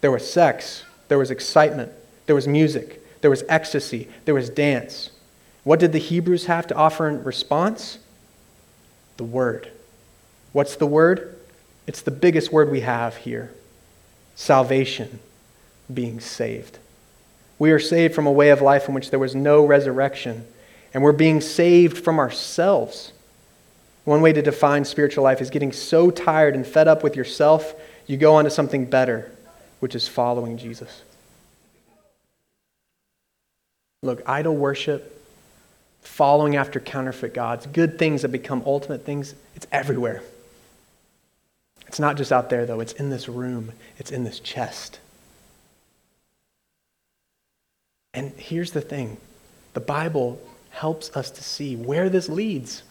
There 0.00 0.10
was 0.10 0.30
sex, 0.30 0.84
there 1.08 1.18
was 1.18 1.30
excitement, 1.30 1.92
there 2.26 2.34
was 2.34 2.48
music, 2.48 3.20
there 3.20 3.30
was 3.30 3.44
ecstasy, 3.48 4.08
there 4.24 4.34
was 4.34 4.50
dance. 4.50 5.10
What 5.64 5.80
did 5.80 5.92
the 5.92 5.98
Hebrews 5.98 6.46
have 6.46 6.66
to 6.68 6.74
offer 6.74 7.08
in 7.08 7.22
response? 7.24 7.98
The 9.16 9.24
Word. 9.24 9.70
What's 10.52 10.76
the 10.76 10.86
Word? 10.86 11.38
It's 11.86 12.02
the 12.02 12.10
biggest 12.10 12.52
word 12.52 12.70
we 12.70 12.80
have 12.80 13.16
here 13.16 13.50
salvation, 14.34 15.18
being 15.92 16.20
saved. 16.20 16.78
We 17.58 17.72
are 17.72 17.78
saved 17.78 18.14
from 18.14 18.26
a 18.26 18.32
way 18.32 18.50
of 18.50 18.60
life 18.60 18.88
in 18.88 18.94
which 18.94 19.10
there 19.10 19.18
was 19.18 19.34
no 19.34 19.64
resurrection, 19.64 20.46
and 20.94 21.02
we're 21.02 21.12
being 21.12 21.40
saved 21.40 21.98
from 21.98 22.18
ourselves. 22.18 23.12
One 24.04 24.22
way 24.22 24.32
to 24.32 24.42
define 24.42 24.84
spiritual 24.84 25.24
life 25.24 25.40
is 25.40 25.50
getting 25.50 25.72
so 25.72 26.10
tired 26.10 26.54
and 26.54 26.66
fed 26.66 26.88
up 26.88 27.02
with 27.02 27.16
yourself, 27.16 27.74
you 28.06 28.16
go 28.16 28.36
on 28.36 28.44
to 28.44 28.50
something 28.50 28.86
better, 28.86 29.30
which 29.80 29.94
is 29.94 30.08
following 30.08 30.56
Jesus. 30.56 31.02
Look, 34.02 34.22
idol 34.26 34.56
worship, 34.56 35.14
following 36.02 36.56
after 36.56 36.80
counterfeit 36.80 37.34
gods, 37.34 37.66
good 37.66 37.98
things 37.98 38.22
that 38.22 38.28
become 38.28 38.62
ultimate 38.64 39.04
things, 39.04 39.34
it's 39.56 39.66
everywhere. 39.72 40.22
It's 41.88 41.98
not 41.98 42.16
just 42.16 42.32
out 42.32 42.48
there, 42.48 42.64
though, 42.64 42.80
it's 42.80 42.92
in 42.92 43.10
this 43.10 43.28
room, 43.28 43.72
it's 43.98 44.10
in 44.10 44.24
this 44.24 44.40
chest. 44.40 45.00
And 48.14 48.32
here's 48.32 48.72
the 48.72 48.80
thing 48.80 49.18
the 49.74 49.80
Bible 49.80 50.40
helps 50.70 51.14
us 51.16 51.30
to 51.30 51.42
see 51.42 51.76
where 51.76 52.08
this 52.08 52.28
leads. 52.28 52.82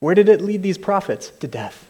Where 0.00 0.14
did 0.14 0.28
it 0.28 0.40
lead 0.40 0.62
these 0.62 0.78
prophets? 0.78 1.30
To 1.40 1.48
death. 1.48 1.88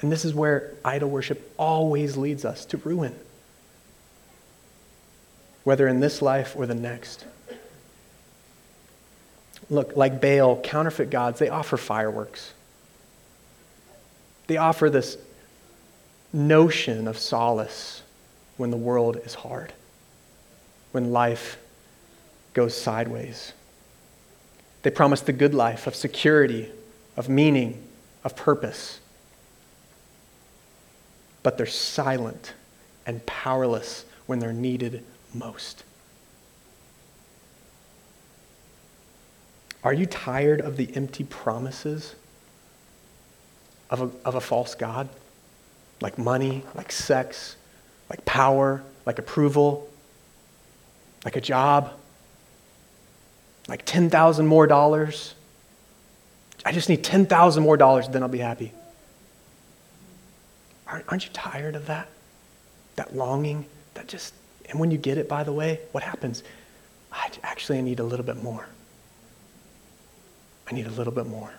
And 0.00 0.12
this 0.12 0.24
is 0.24 0.34
where 0.34 0.74
idol 0.84 1.10
worship 1.10 1.52
always 1.56 2.16
leads 2.16 2.44
us 2.44 2.64
to 2.66 2.76
ruin, 2.78 3.14
whether 5.64 5.88
in 5.88 6.00
this 6.00 6.22
life 6.22 6.54
or 6.56 6.66
the 6.66 6.74
next. 6.74 7.24
Look, 9.70 9.96
like 9.96 10.20
Baal, 10.20 10.60
counterfeit 10.60 11.10
gods, 11.10 11.38
they 11.38 11.48
offer 11.48 11.76
fireworks. 11.76 12.52
They 14.46 14.56
offer 14.56 14.88
this 14.88 15.18
notion 16.32 17.08
of 17.08 17.18
solace 17.18 18.02
when 18.56 18.70
the 18.70 18.76
world 18.76 19.18
is 19.24 19.34
hard 19.34 19.72
when 20.98 21.12
life 21.12 21.58
goes 22.54 22.76
sideways. 22.76 23.52
They 24.82 24.90
promise 24.90 25.20
the 25.20 25.32
good 25.32 25.54
life 25.54 25.86
of 25.86 25.94
security, 25.94 26.72
of 27.16 27.28
meaning, 27.28 27.80
of 28.24 28.34
purpose. 28.34 28.98
But 31.44 31.56
they're 31.56 31.66
silent 31.66 32.52
and 33.06 33.24
powerless 33.26 34.06
when 34.26 34.40
they're 34.40 34.52
needed 34.52 35.04
most. 35.32 35.84
Are 39.84 39.94
you 39.94 40.04
tired 40.06 40.60
of 40.60 40.76
the 40.76 40.90
empty 40.96 41.22
promises 41.22 42.16
of 43.88 44.02
a, 44.02 44.10
of 44.24 44.34
a 44.34 44.40
false 44.40 44.74
God? 44.74 45.08
Like 46.00 46.18
money, 46.18 46.64
like 46.74 46.90
sex, 46.90 47.54
like 48.10 48.24
power, 48.24 48.82
like 49.06 49.20
approval, 49.20 49.87
like 51.24 51.36
a 51.36 51.40
job, 51.40 51.92
like 53.68 53.84
10,000 53.84 54.46
more 54.46 54.66
dollars. 54.66 55.34
I 56.64 56.72
just 56.72 56.88
need 56.88 57.04
10,000 57.04 57.62
more 57.62 57.76
dollars, 57.76 58.08
then 58.08 58.22
I'll 58.22 58.28
be 58.28 58.38
happy. 58.38 58.72
Aren't 60.86 61.04
aren't 61.08 61.26
you 61.26 61.32
tired 61.32 61.76
of 61.76 61.86
that? 61.86 62.08
That 62.96 63.14
longing? 63.14 63.66
That 63.94 64.08
just, 64.08 64.34
and 64.68 64.80
when 64.80 64.90
you 64.90 64.98
get 64.98 65.18
it, 65.18 65.28
by 65.28 65.44
the 65.44 65.52
way, 65.52 65.80
what 65.92 66.02
happens? 66.02 66.42
I 67.12 67.30
actually 67.42 67.78
I 67.78 67.80
need 67.82 68.00
a 68.00 68.04
little 68.04 68.24
bit 68.24 68.42
more. 68.42 68.66
I 70.70 70.74
need 70.74 70.86
a 70.86 70.90
little 70.90 71.12
bit 71.12 71.26
more. 71.26 71.52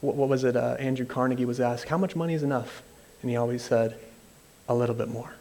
What, 0.00 0.16
what 0.16 0.28
was 0.28 0.44
it? 0.44 0.56
Uh, 0.56 0.76
Andrew 0.78 1.06
Carnegie 1.06 1.44
was 1.44 1.60
asked, 1.60 1.88
How 1.88 1.98
much 1.98 2.16
money 2.16 2.34
is 2.34 2.42
enough? 2.42 2.82
And 3.22 3.30
he 3.30 3.36
always 3.36 3.62
said, 3.62 3.98
A 4.68 4.74
little 4.74 4.94
bit 4.94 5.08
more. 5.08 5.34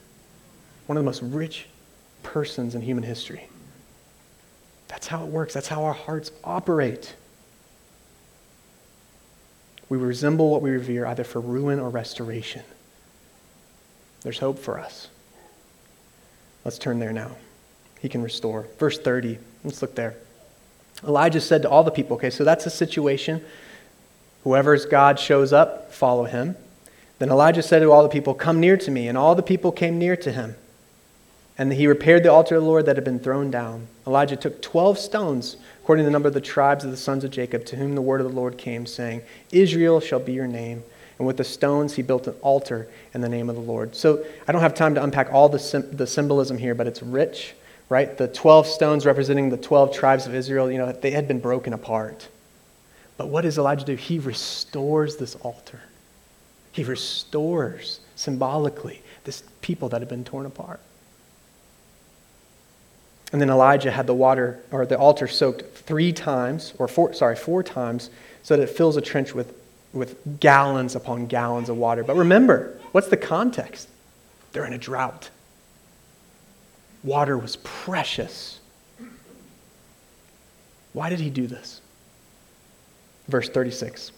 One 0.85 0.97
of 0.97 1.03
the 1.03 1.05
most 1.05 1.21
rich 1.21 1.67
persons 2.23 2.75
in 2.75 2.81
human 2.81 3.03
history. 3.03 3.47
That's 4.87 5.07
how 5.07 5.23
it 5.23 5.29
works, 5.29 5.53
that's 5.53 5.67
how 5.67 5.83
our 5.83 5.93
hearts 5.93 6.31
operate. 6.43 7.15
We 9.89 9.97
resemble 9.97 10.49
what 10.49 10.61
we 10.61 10.71
revere 10.71 11.05
either 11.05 11.23
for 11.23 11.39
ruin 11.39 11.79
or 11.79 11.89
restoration. 11.89 12.63
There's 14.21 14.39
hope 14.39 14.57
for 14.59 14.79
us. 14.79 15.09
Let's 16.63 16.77
turn 16.77 16.99
there 16.99 17.11
now. 17.11 17.31
He 17.99 18.09
can 18.09 18.21
restore. 18.21 18.67
Verse 18.79 18.97
30. 18.97 19.37
Let's 19.63 19.81
look 19.81 19.95
there. 19.95 20.15
Elijah 21.05 21.41
said 21.41 21.61
to 21.63 21.69
all 21.69 21.83
the 21.83 21.91
people, 21.91 22.15
okay, 22.15 22.29
so 22.29 22.43
that's 22.43 22.63
the 22.63 22.69
situation. 22.69 23.43
Whoever's 24.43 24.85
God 24.85 25.19
shows 25.19 25.53
up, 25.53 25.93
follow 25.93 26.25
him. 26.25 26.55
Then 27.19 27.29
Elijah 27.29 27.63
said 27.63 27.79
to 27.79 27.91
all 27.91 28.03
the 28.03 28.09
people, 28.09 28.33
Come 28.33 28.59
near 28.59 28.77
to 28.77 28.91
me. 28.91 29.07
And 29.07 29.17
all 29.17 29.35
the 29.35 29.43
people 29.43 29.71
came 29.71 29.97
near 29.97 30.15
to 30.17 30.31
him. 30.31 30.55
And 31.57 31.71
he 31.71 31.87
repaired 31.87 32.23
the 32.23 32.31
altar 32.31 32.55
of 32.55 32.63
the 32.63 32.67
Lord 32.67 32.85
that 32.85 32.95
had 32.95 33.05
been 33.05 33.19
thrown 33.19 33.51
down. 33.51 33.87
Elijah 34.07 34.35
took 34.35 34.61
12 34.61 34.97
stones, 34.97 35.57
according 35.81 36.03
to 36.03 36.07
the 36.07 36.11
number 36.11 36.27
of 36.27 36.33
the 36.33 36.41
tribes 36.41 36.83
of 36.83 36.91
the 36.91 36.97
sons 36.97 37.23
of 37.23 37.31
Jacob, 37.31 37.65
to 37.65 37.75
whom 37.75 37.93
the 37.93 38.01
word 38.01 38.21
of 38.21 38.27
the 38.27 38.35
Lord 38.35 38.57
came, 38.57 38.85
saying, 38.85 39.21
Israel 39.51 39.99
shall 39.99 40.19
be 40.19 40.33
your 40.33 40.47
name. 40.47 40.83
And 41.19 41.27
with 41.27 41.37
the 41.37 41.43
stones, 41.43 41.93
he 41.93 42.01
built 42.01 42.25
an 42.27 42.33
altar 42.41 42.87
in 43.13 43.21
the 43.21 43.29
name 43.29 43.49
of 43.49 43.55
the 43.55 43.61
Lord. 43.61 43.95
So 43.95 44.25
I 44.47 44.51
don't 44.51 44.61
have 44.61 44.73
time 44.73 44.95
to 44.95 45.03
unpack 45.03 45.31
all 45.31 45.47
the, 45.47 45.87
the 45.91 46.07
symbolism 46.07 46.57
here, 46.57 46.73
but 46.73 46.87
it's 46.87 47.03
rich 47.03 47.53
right? 47.93 48.17
The 48.17 48.27
12 48.27 48.65
stones 48.65 49.05
representing 49.05 49.49
the 49.49 49.57
12 49.57 49.93
tribes 49.93 50.25
of 50.25 50.33
Israel, 50.33 50.71
you 50.71 50.79
know, 50.79 50.91
they 50.91 51.11
had 51.11 51.27
been 51.27 51.39
broken 51.39 51.73
apart. 51.73 52.27
But 53.17 53.29
what 53.29 53.41
does 53.41 53.59
Elijah 53.59 53.85
do? 53.85 53.95
He 53.95 54.17
restores 54.17 55.17
this 55.17 55.35
altar. 55.35 55.79
He 56.71 56.83
restores 56.83 57.99
symbolically 58.15 59.03
this 59.25 59.43
people 59.61 59.89
that 59.89 60.01
had 60.01 60.09
been 60.09 60.23
torn 60.23 60.47
apart. 60.47 60.79
And 63.33 63.41
then 63.41 63.49
Elijah 63.49 63.89
had 63.91 64.05
the 64.05 64.13
water 64.13 64.59
or 64.71 64.85
the 64.85 64.97
altar 64.97 65.27
soaked 65.27 65.75
three 65.75 66.13
times, 66.13 66.73
or 66.77 66.87
four, 66.87 67.13
sorry, 67.13 67.35
four 67.35 67.63
times, 67.63 68.11
so 68.43 68.55
that 68.55 68.63
it 68.63 68.69
fills 68.69 68.95
a 68.95 69.01
trench 69.01 69.33
with, 69.33 69.55
with 69.91 70.39
gallons 70.39 70.95
upon 70.95 71.25
gallons 71.25 71.67
of 71.67 71.75
water. 71.75 72.03
But 72.03 72.15
remember, 72.15 72.79
what's 72.91 73.07
the 73.07 73.17
context? 73.17 73.89
They're 74.51 74.65
in 74.67 74.73
a 74.73 74.77
drought. 74.77 75.31
Water 77.03 77.35
was 77.35 77.55
precious. 77.57 78.59
Why 80.93 81.09
did 81.09 81.19
he 81.19 81.31
do 81.31 81.47
this? 81.47 81.81
Verse 83.27 83.49
36. 83.49 84.11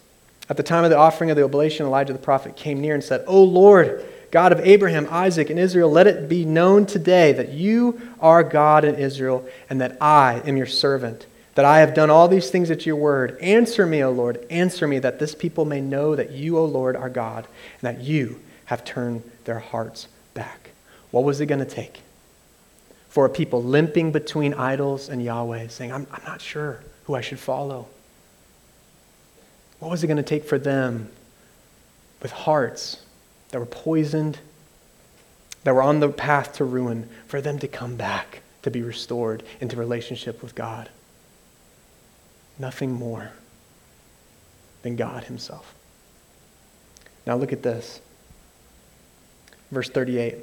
At 0.49 0.57
the 0.57 0.63
time 0.63 0.83
of 0.83 0.89
the 0.89 0.97
offering 0.97 1.29
of 1.29 1.37
the 1.37 1.43
oblation, 1.45 1.85
Elijah 1.85 2.11
the 2.11 2.19
prophet 2.19 2.57
came 2.57 2.81
near 2.81 2.93
and 2.93 3.03
said, 3.03 3.23
O 3.27 3.41
Lord, 3.41 4.05
God 4.35 4.51
of 4.51 4.59
Abraham, 4.67 5.07
Isaac, 5.09 5.49
and 5.49 5.57
Israel, 5.57 5.89
let 5.89 6.07
it 6.07 6.27
be 6.27 6.43
known 6.43 6.85
today 6.85 7.31
that 7.31 7.53
you 7.53 8.01
are 8.19 8.43
God 8.43 8.83
in 8.83 8.95
Israel, 8.95 9.47
and 9.69 9.79
that 9.79 9.95
I 10.01 10.41
am 10.45 10.57
your 10.57 10.65
servant, 10.65 11.25
that 11.53 11.63
I 11.63 11.79
have 11.79 11.93
done 11.93 12.09
all 12.09 12.27
these 12.27 12.49
things 12.49 12.69
at 12.69 12.85
your 12.85 12.97
word. 12.97 13.37
Answer 13.39 13.85
me, 13.85 14.03
O 14.03 14.11
Lord, 14.11 14.45
answer 14.49 14.89
me, 14.89 14.99
that 14.99 15.19
this 15.19 15.33
people 15.33 15.63
may 15.63 15.79
know 15.79 16.17
that 16.17 16.31
you, 16.31 16.57
O 16.57 16.65
Lord, 16.65 16.97
are 16.97 17.09
God, 17.09 17.47
and 17.79 17.95
that 17.95 18.03
you 18.03 18.41
have 18.65 18.83
turned 18.83 19.23
their 19.45 19.59
hearts 19.59 20.09
back. 20.33 20.71
What 21.11 21.23
was 21.23 21.39
it 21.39 21.45
going 21.45 21.59
to 21.59 21.65
take? 21.65 22.01
for 23.07 23.23
a 23.25 23.29
people 23.29 23.63
limping 23.63 24.11
between 24.11 24.53
idols 24.53 25.07
and 25.07 25.23
Yahweh, 25.23 25.69
saying, 25.69 25.93
I'm, 25.93 26.05
I'm 26.11 26.23
not 26.25 26.41
sure 26.41 26.83
who 27.05 27.15
I 27.15 27.21
should 27.21 27.39
follow. 27.39 27.87
What 29.79 29.89
was 29.89 30.03
it 30.03 30.07
going 30.07 30.17
to 30.17 30.23
take 30.23 30.43
for 30.43 30.59
them 30.59 31.07
with 32.21 32.33
hearts 32.33 33.04
that 33.55 33.59
were 33.59 33.65
poisoned, 33.65 34.37
that 35.63 35.73
were 35.73 35.81
on 35.81 36.01
the 36.01 36.09
path 36.09 36.51
to 36.51 36.65
ruin, 36.65 37.07
for 37.25 37.39
them 37.39 37.57
to 37.57 37.69
come 37.69 37.95
back, 37.95 38.41
to 38.63 38.69
be 38.69 38.81
restored 38.81 39.41
into 39.61 39.77
relationship 39.77 40.43
with 40.43 40.53
God? 40.55 40.89
Nothing 42.59 42.91
more 42.91 43.31
than 44.81 44.97
God 44.97 45.23
Himself. 45.23 45.73
Now 47.25 47.37
look 47.37 47.53
at 47.53 47.63
this. 47.63 48.01
Verse 49.71 49.87
38. 49.87 50.35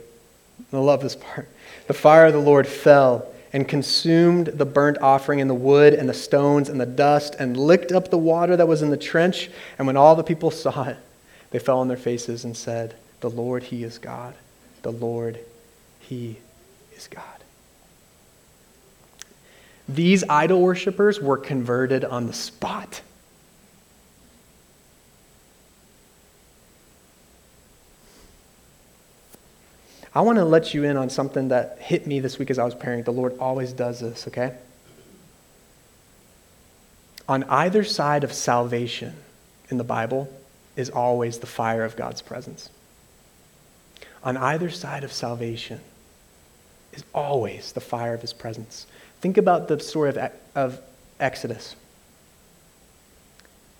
I 0.73 0.77
love 0.79 1.03
this 1.03 1.17
part. 1.17 1.51
The 1.89 1.93
fire 1.93 2.25
of 2.25 2.33
the 2.33 2.39
Lord 2.39 2.67
fell 2.67 3.27
and 3.53 3.69
consumed 3.69 4.47
the 4.47 4.65
burnt 4.65 4.97
offering 5.03 5.43
and 5.43 5.51
the 5.51 5.55
wood 5.55 5.93
and 5.93 6.09
the 6.09 6.15
stones 6.15 6.71
and 6.71 6.81
the 6.81 6.87
dust 6.87 7.35
and 7.39 7.59
licked 7.59 7.93
up 7.93 8.09
the 8.09 8.17
water 8.17 8.57
that 8.57 8.69
was 8.69 8.81
in 8.81 8.89
the 8.89 8.97
trench. 8.97 9.51
And 9.77 9.87
when 9.87 9.99
all 9.99 10.17
the 10.17 10.25
people 10.25 10.51
saw 10.51 10.85
it, 10.85 10.97
they 11.51 11.59
fell 11.59 11.81
on 11.81 11.89
their 11.89 11.99
faces 11.99 12.47
and 12.47 12.57
said, 12.57 12.95
The 13.23 13.31
Lord, 13.31 13.63
He 13.63 13.85
is 13.85 13.99
God. 13.99 14.35
The 14.83 14.91
Lord, 14.91 15.39
He 16.01 16.39
is 16.97 17.07
God. 17.07 17.25
These 19.89 20.25
idol 20.29 20.61
worshippers 20.61 21.21
were 21.21 21.39
converted 21.39 22.05
on 22.05 22.27
the 22.27 22.33
spot. 22.33 23.01
I 30.15 30.21
want 30.23 30.39
to 30.39 30.45
let 30.45 30.75
you 30.75 30.83
in 30.83 30.97
on 30.97 31.09
something 31.09 31.49
that 31.49 31.79
hit 31.79 32.07
me 32.07 32.19
this 32.19 32.41
week 32.41 32.51
as 32.51 32.59
I 32.59 32.65
was 32.65 32.75
praying. 32.75 33.05
The 33.05 33.13
Lord 33.13 33.39
always 33.39 33.73
does 33.73 34.01
this, 34.01 34.27
okay? 34.29 34.55
On 37.29 37.45
either 37.45 37.85
side 37.85 38.25
of 38.25 38.33
salvation 38.33 39.15
in 39.71 39.79
the 39.79 39.85
Bible 39.85 40.29
is 40.75 40.91
always 40.91 41.39
the 41.39 41.47
fire 41.47 41.85
of 41.85 41.97
God's 41.97 42.21
presence. 42.21 42.69
On 44.25 44.37
either 44.37 44.71
side 44.71 45.05
of 45.05 45.13
salvation 45.13 45.81
is 46.93 47.05
always 47.15 47.73
the 47.73 47.81
fire 47.81 48.15
of 48.15 48.21
his 48.21 48.33
presence. 48.33 48.87
Think 49.21 49.39
about 49.39 49.69
the 49.69 49.81
story 49.81 50.11
of, 50.11 50.33
of 50.55 50.81
Exodus. 51.19 51.77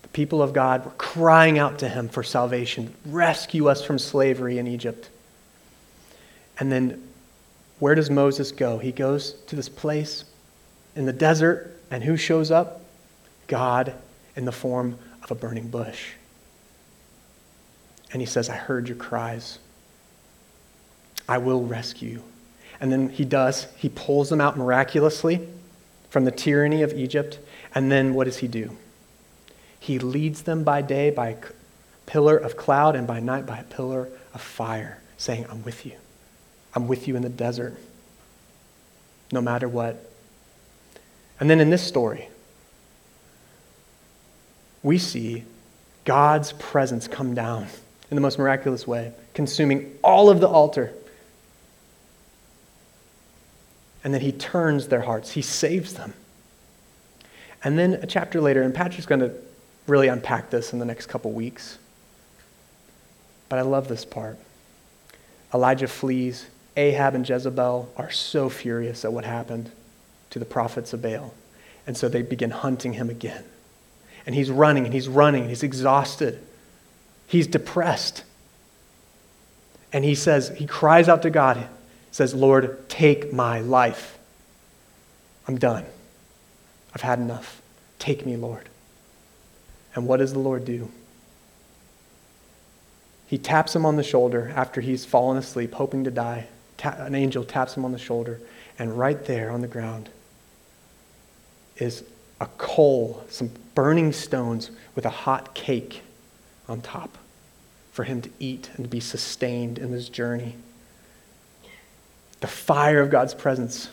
The 0.01 0.07
people 0.09 0.41
of 0.41 0.53
God 0.53 0.85
were 0.85 0.91
crying 0.91 1.59
out 1.59 1.79
to 1.79 1.89
him 1.89 2.09
for 2.09 2.23
salvation. 2.23 2.93
Rescue 3.05 3.67
us 3.69 3.83
from 3.83 3.99
slavery 3.99 4.57
in 4.57 4.67
Egypt. 4.67 5.09
And 6.59 6.71
then 6.71 7.07
where 7.79 7.95
does 7.95 8.09
Moses 8.09 8.51
go? 8.51 8.77
He 8.77 8.91
goes 8.91 9.33
to 9.47 9.55
this 9.55 9.69
place 9.69 10.25
in 10.95 11.05
the 11.05 11.13
desert, 11.13 11.79
and 11.89 12.03
who 12.03 12.15
shows 12.15 12.51
up? 12.51 12.81
God 13.47 13.93
in 14.35 14.45
the 14.45 14.51
form 14.51 14.97
of 15.21 15.31
a 15.31 15.35
burning 15.35 15.67
bush. 15.67 16.11
And 18.11 18.21
he 18.21 18.25
says, 18.25 18.49
I 18.49 18.55
heard 18.55 18.87
your 18.87 18.97
cries. 18.97 19.59
I 21.27 21.37
will 21.37 21.63
rescue. 21.63 22.21
And 22.79 22.91
then 22.91 23.09
he 23.09 23.25
does. 23.25 23.67
He 23.77 23.89
pulls 23.89 24.29
them 24.29 24.41
out 24.41 24.57
miraculously 24.57 25.47
from 26.09 26.25
the 26.25 26.31
tyranny 26.31 26.81
of 26.81 26.93
Egypt. 26.93 27.39
And 27.73 27.91
then 27.91 28.13
what 28.13 28.25
does 28.25 28.37
he 28.37 28.47
do? 28.47 28.77
He 29.79 29.99
leads 29.99 30.43
them 30.43 30.63
by 30.63 30.81
day 30.81 31.09
by 31.09 31.29
a 31.29 31.37
pillar 32.05 32.37
of 32.37 32.57
cloud 32.57 32.95
and 32.95 33.07
by 33.07 33.19
night 33.19 33.45
by 33.45 33.59
a 33.59 33.63
pillar 33.63 34.09
of 34.33 34.41
fire, 34.41 34.99
saying, 35.17 35.45
I'm 35.49 35.63
with 35.63 35.85
you. 35.85 35.93
I'm 36.75 36.87
with 36.87 37.07
you 37.07 37.15
in 37.15 37.21
the 37.21 37.29
desert, 37.29 37.75
no 39.31 39.41
matter 39.41 39.67
what. 39.67 40.09
And 41.39 41.49
then 41.49 41.59
in 41.59 41.69
this 41.69 41.83
story, 41.83 42.29
we 44.81 44.97
see 44.97 45.43
God's 46.05 46.53
presence 46.53 47.07
come 47.07 47.33
down 47.33 47.67
in 48.09 48.15
the 48.15 48.21
most 48.21 48.37
miraculous 48.37 48.85
way, 48.85 49.13
consuming 49.33 49.97
all 50.03 50.29
of 50.29 50.39
the 50.39 50.47
altar. 50.47 50.93
And 54.03 54.13
then 54.13 54.21
he 54.21 54.31
turns 54.31 54.87
their 54.87 55.01
hearts, 55.01 55.31
he 55.31 55.41
saves 55.41 55.93
them. 55.93 56.13
And 57.63 57.79
then 57.79 57.93
a 57.93 58.05
chapter 58.05 58.41
later, 58.41 58.61
and 58.61 58.73
Patrick's 58.73 59.05
going 59.05 59.21
to 59.21 59.33
really 59.87 60.07
unpack 60.07 60.49
this 60.49 60.73
in 60.73 60.79
the 60.79 60.85
next 60.85 61.05
couple 61.05 61.31
weeks. 61.31 61.77
But 63.49 63.59
I 63.59 63.61
love 63.61 63.87
this 63.87 64.03
part. 64.03 64.37
Elijah 65.53 65.87
flees. 65.87 66.47
Ahab 66.75 67.13
and 67.13 67.27
Jezebel 67.27 67.91
are 67.97 68.09
so 68.09 68.49
furious 68.49 69.05
at 69.05 69.13
what 69.13 69.25
happened 69.25 69.71
to 70.31 70.39
the 70.39 70.45
prophets 70.45 70.91
of 70.93 71.01
Baal. 71.01 71.33
And 71.85 71.95
so 71.95 72.09
they 72.09 72.23
begin 72.23 72.49
hunting 72.49 72.93
him 72.93 73.09
again. 73.09 73.43
And 74.25 74.33
he's 74.33 74.49
running 74.49 74.85
and 74.85 74.93
he's 74.93 75.07
running 75.07 75.41
and 75.41 75.49
he's 75.49 75.63
exhausted. 75.63 76.41
He's 77.27 77.45
depressed. 77.45 78.23
And 79.91 80.03
he 80.03 80.15
says, 80.15 80.49
he 80.49 80.65
cries 80.65 81.07
out 81.07 81.21
to 81.21 81.29
God, 81.29 81.67
says, 82.13 82.35
Lord, 82.35 82.87
take 82.87 83.33
my 83.33 83.59
life. 83.59 84.19
I'm 85.47 85.57
done. 85.57 85.83
I've 86.93 87.01
had 87.01 87.17
enough. 87.17 87.59
Take 87.97 88.23
me, 88.23 88.37
Lord. 88.37 88.69
And 89.95 90.07
what 90.07 90.17
does 90.17 90.31
the 90.31 90.39
Lord 90.39 90.63
do? 90.63 90.91
He 93.25 93.39
taps 93.39 93.75
him 93.75 93.83
on 93.83 93.95
the 93.95 94.03
shoulder 94.03 94.53
after 94.55 94.79
he's 94.79 95.05
fallen 95.05 95.37
asleep, 95.37 95.73
hoping 95.73 96.03
to 96.03 96.11
die. 96.11 96.47
An 96.83 97.15
angel 97.15 97.43
taps 97.43 97.75
him 97.75 97.83
on 97.83 97.91
the 97.91 97.97
shoulder, 97.97 98.39
and 98.77 98.95
right 98.97 99.25
there 99.25 99.49
on 99.49 99.61
the 99.61 99.67
ground 99.67 100.09
is 101.77 102.03
a 102.39 102.45
coal, 102.59 103.23
some 103.27 103.49
burning 103.73 104.13
stones 104.13 104.69
with 104.93 105.05
a 105.07 105.09
hot 105.09 105.55
cake 105.55 106.03
on 106.69 106.79
top 106.81 107.17
for 107.91 108.03
him 108.03 108.21
to 108.21 108.29
eat 108.39 108.69
and 108.75 108.85
to 108.85 108.89
be 108.89 108.99
sustained 108.99 109.79
in 109.79 109.91
this 109.91 110.09
journey. 110.09 110.55
The 112.43 112.47
fire 112.47 112.99
of 112.99 113.09
God's 113.09 113.33
presence 113.33 113.87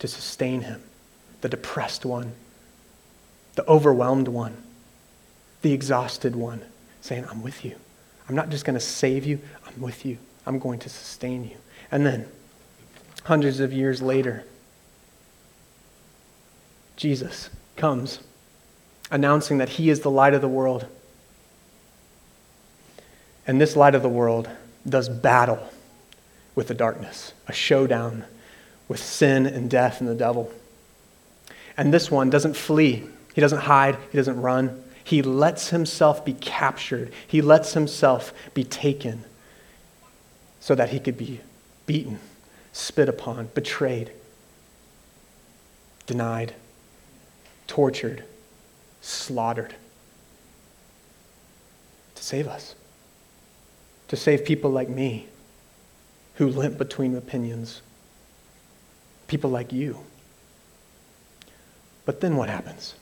to 0.00 0.08
sustain 0.08 0.62
him, 0.62 0.82
the 1.40 1.48
depressed 1.48 2.04
one, 2.04 2.32
the 3.54 3.64
overwhelmed 3.68 4.26
one, 4.26 4.56
the 5.62 5.72
exhausted 5.72 6.34
one, 6.34 6.62
saying, 7.00 7.26
I'm 7.30 7.44
with 7.44 7.64
you. 7.64 7.76
I'm 8.28 8.34
not 8.34 8.48
just 8.48 8.64
going 8.64 8.74
to 8.74 8.84
save 8.84 9.24
you, 9.24 9.38
I'm 9.64 9.80
with 9.80 10.04
you. 10.04 10.18
I'm 10.46 10.58
going 10.58 10.80
to 10.80 10.88
sustain 10.88 11.44
you. 11.44 11.58
And 11.92 12.04
then, 12.04 12.26
hundreds 13.22 13.60
of 13.60 13.72
years 13.72 14.02
later, 14.02 14.44
Jesus 16.96 17.50
comes 17.76 18.18
announcing 19.12 19.58
that 19.58 19.68
he 19.68 19.90
is 19.90 20.00
the 20.00 20.10
light 20.10 20.34
of 20.34 20.40
the 20.40 20.48
world. 20.48 20.86
And 23.46 23.60
this 23.60 23.76
light 23.76 23.94
of 23.94 24.02
the 24.02 24.08
world 24.08 24.50
does 24.88 25.08
battle 25.08 25.70
with 26.54 26.68
the 26.68 26.74
darkness, 26.74 27.32
a 27.48 27.52
showdown 27.52 28.24
with 28.88 29.02
sin 29.02 29.46
and 29.46 29.70
death 29.70 30.00
and 30.00 30.08
the 30.08 30.14
devil. 30.14 30.52
And 31.76 31.94
this 31.94 32.10
one 32.10 32.28
doesn't 32.28 32.56
flee, 32.56 33.04
he 33.34 33.40
doesn't 33.40 33.60
hide, 33.60 33.96
he 34.10 34.18
doesn't 34.18 34.40
run. 34.40 34.84
He 35.02 35.22
lets 35.22 35.70
himself 35.70 36.24
be 36.24 36.34
captured, 36.34 37.12
he 37.26 37.40
lets 37.40 37.72
himself 37.72 38.32
be 38.54 38.64
taken 38.64 39.24
so 40.60 40.74
that 40.74 40.90
he 40.90 41.00
could 41.00 41.16
be 41.16 41.40
beaten, 41.86 42.20
spit 42.72 43.08
upon, 43.08 43.46
betrayed, 43.54 44.12
denied, 46.06 46.54
tortured, 47.66 48.24
slaughtered 49.00 49.74
to 52.14 52.22
save 52.22 52.46
us, 52.46 52.74
to 54.08 54.16
save 54.16 54.44
people 54.44 54.70
like 54.70 54.88
me 54.88 55.26
who 56.40 56.48
limp 56.48 56.78
between 56.78 57.14
opinions, 57.14 57.82
people 59.28 59.50
like 59.50 59.74
you. 59.74 59.98
But 62.06 62.22
then 62.22 62.34
what 62.34 62.48
happens? 62.48 62.94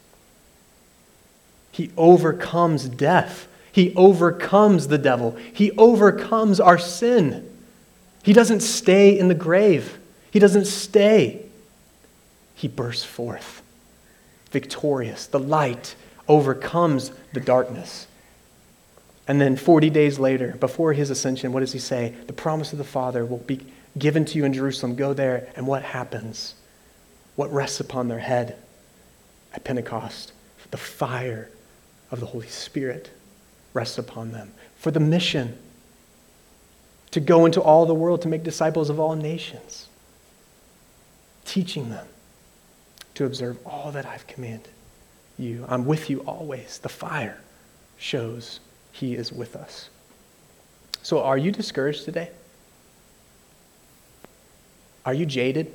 He 1.71 1.93
overcomes 1.97 2.89
death. 2.89 3.47
He 3.71 3.95
overcomes 3.95 4.89
the 4.89 4.99
devil. 4.99 5.37
He 5.53 5.71
overcomes 5.79 6.59
our 6.59 6.79
sin. 6.79 7.49
He 8.25 8.33
doesn't 8.33 8.59
stay 8.59 9.17
in 9.17 9.29
the 9.29 9.37
grave. 9.37 10.01
He 10.33 10.41
doesn't 10.41 10.65
stay. 10.65 11.47
He 12.57 12.67
bursts 12.67 13.05
forth, 13.05 13.63
victorious. 14.51 15.27
The 15.29 15.39
light 15.39 15.95
overcomes 16.27 17.13
the 17.35 17.41
darkness. 17.41 18.09
And 19.29 19.39
then 19.39 19.57
40 19.57 19.91
days 19.91 20.19
later, 20.19 20.57
before 20.59 20.95
his 20.95 21.11
ascension, 21.11 21.53
what 21.53 21.61
does 21.61 21.73
he 21.73 21.79
say? 21.79 22.15
The 22.27 22.33
promise 22.33 22.73
of 22.73 22.79
the 22.79 22.85
Father 22.85 23.27
will 23.27 23.39
be 23.39 23.61
given 23.99 24.25
to 24.25 24.39
you 24.39 24.47
in 24.47 24.55
Jerusalem. 24.55 24.97
Go 24.97 25.13
there. 25.13 25.53
And 25.55 25.67
what 25.67 25.83
happens? 25.83 26.55
What 27.37 27.53
rests 27.53 27.79
upon 27.79 28.09
their 28.09 28.19
head 28.19 28.57
at 29.53 29.65
Pentecost? 29.65 30.33
The 30.71 30.79
fire 30.79 31.51
of 32.11 32.21
the 32.21 32.27
Holy 32.27 32.49
Spirit 32.49 33.11
rests 33.75 33.99
upon 33.99 34.33
them 34.33 34.53
for 34.77 34.91
the 34.91 35.01
mission 35.01 35.59
to 37.11 37.21
go 37.21 37.47
into 37.47 37.61
all 37.61 37.87
the 37.87 37.95
world 37.95 38.23
to 38.23 38.29
make 38.29 38.43
disciples 38.43 38.91
of 38.91 38.99
all 38.99 39.15
nations, 39.15 39.89
teaching 41.45 41.91
them 41.91 42.07
to 43.15 43.25
observe 43.25 43.59
all 43.67 43.91
that 43.93 44.07
I've 44.07 44.27
commanded 44.27 44.69
you. 45.39 45.65
I'm 45.69 45.87
with 45.87 46.11
you 46.11 46.21
always. 46.21 46.79
The 46.79 46.89
fire 46.89 47.41
shows 47.97 48.61
he 48.93 49.15
is 49.15 49.33
with 49.33 49.57
us. 49.57 49.91
So, 51.03 51.23
are 51.23 51.39
you 51.39 51.53
discouraged 51.53 52.05
today? 52.05 52.31
Are 55.07 55.15
you 55.15 55.25
jaded? 55.25 55.73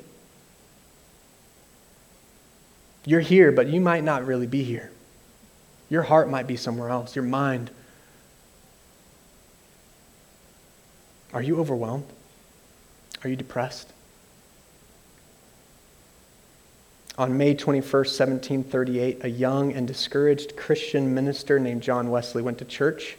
You're 3.06 3.20
here, 3.20 3.52
but 3.52 3.66
you 3.66 3.80
might 3.80 4.04
not 4.04 4.26
really 4.26 4.46
be 4.46 4.62
here. 4.62 4.90
Your 5.90 6.02
heart 6.02 6.30
might 6.30 6.46
be 6.46 6.56
somewhere 6.56 6.88
else, 6.88 7.16
your 7.16 7.24
mind. 7.24 7.70
Are 11.32 11.42
you 11.42 11.58
overwhelmed? 11.58 12.06
Are 13.24 13.28
you 13.28 13.36
depressed? 13.36 13.93
On 17.16 17.36
May 17.38 17.54
21st, 17.54 18.18
1738, 18.18 19.24
a 19.24 19.28
young 19.28 19.72
and 19.72 19.86
discouraged 19.86 20.56
Christian 20.56 21.14
minister 21.14 21.60
named 21.60 21.82
John 21.82 22.10
Wesley 22.10 22.42
went 22.42 22.58
to 22.58 22.64
church, 22.64 23.16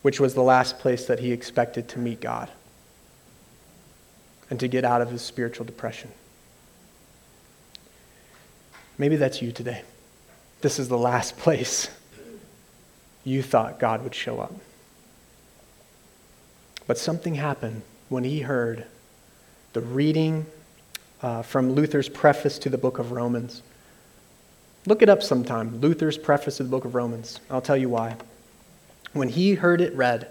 which 0.00 0.18
was 0.18 0.32
the 0.32 0.42
last 0.42 0.78
place 0.78 1.04
that 1.06 1.18
he 1.18 1.30
expected 1.30 1.88
to 1.90 1.98
meet 1.98 2.22
God 2.22 2.50
and 4.48 4.58
to 4.58 4.68
get 4.68 4.84
out 4.84 5.02
of 5.02 5.10
his 5.10 5.20
spiritual 5.20 5.66
depression. 5.66 6.10
Maybe 8.96 9.16
that's 9.16 9.42
you 9.42 9.52
today. 9.52 9.82
This 10.62 10.78
is 10.78 10.88
the 10.88 10.98
last 10.98 11.36
place 11.38 11.90
you 13.22 13.42
thought 13.42 13.78
God 13.78 14.02
would 14.02 14.14
show 14.14 14.40
up. 14.40 14.54
But 16.86 16.96
something 16.96 17.34
happened 17.34 17.82
when 18.08 18.24
he 18.24 18.40
heard 18.40 18.86
the 19.74 19.82
reading 19.82 20.46
uh, 21.22 21.42
from 21.42 21.72
Luther's 21.72 22.08
preface 22.08 22.58
to 22.60 22.70
the 22.70 22.78
book 22.78 22.98
of 22.98 23.12
Romans. 23.12 23.62
Look 24.86 25.02
it 25.02 25.08
up 25.08 25.22
sometime 25.22 25.80
Luther's 25.80 26.16
preface 26.16 26.56
to 26.56 26.62
the 26.62 26.70
book 26.70 26.84
of 26.84 26.94
Romans. 26.94 27.40
I'll 27.50 27.60
tell 27.60 27.76
you 27.76 27.88
why. 27.88 28.16
When 29.12 29.28
he 29.28 29.54
heard 29.54 29.80
it 29.80 29.94
read, 29.94 30.28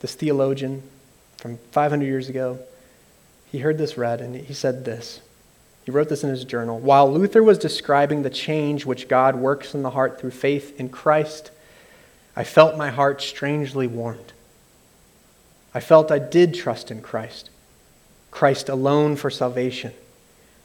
this 0.00 0.14
theologian 0.14 0.82
from 1.38 1.58
500 1.72 2.04
years 2.04 2.28
ago, 2.28 2.58
he 3.50 3.58
heard 3.58 3.78
this 3.78 3.96
read 3.96 4.20
and 4.20 4.36
he 4.36 4.54
said 4.54 4.84
this. 4.84 5.20
He 5.84 5.90
wrote 5.90 6.08
this 6.08 6.24
in 6.24 6.30
his 6.30 6.44
journal. 6.44 6.78
While 6.78 7.12
Luther 7.12 7.42
was 7.42 7.58
describing 7.58 8.22
the 8.22 8.30
change 8.30 8.86
which 8.86 9.08
God 9.08 9.36
works 9.36 9.74
in 9.74 9.82
the 9.82 9.90
heart 9.90 10.18
through 10.18 10.30
faith 10.30 10.78
in 10.78 10.88
Christ, 10.88 11.50
I 12.34 12.44
felt 12.44 12.76
my 12.76 12.90
heart 12.90 13.20
strangely 13.20 13.86
warmed. 13.86 14.32
I 15.74 15.80
felt 15.80 16.10
I 16.10 16.18
did 16.18 16.54
trust 16.54 16.90
in 16.90 17.02
Christ, 17.02 17.50
Christ 18.34 18.68
alone 18.68 19.14
for 19.14 19.30
salvation, 19.30 19.92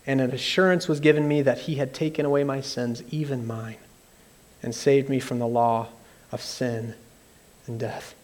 and 0.07 0.19
an 0.19 0.31
assurance 0.31 0.87
was 0.87 0.99
given 0.99 1.27
me 1.27 1.43
that 1.43 1.59
he 1.59 1.75
had 1.75 1.93
taken 1.93 2.25
away 2.25 2.43
my 2.43 2.61
sins, 2.61 3.03
even 3.11 3.45
mine, 3.45 3.77
and 4.63 4.73
saved 4.73 5.07
me 5.07 5.19
from 5.19 5.37
the 5.37 5.47
law 5.47 5.87
of 6.31 6.41
sin 6.41 6.95
and 7.67 7.79
death. 7.79 8.15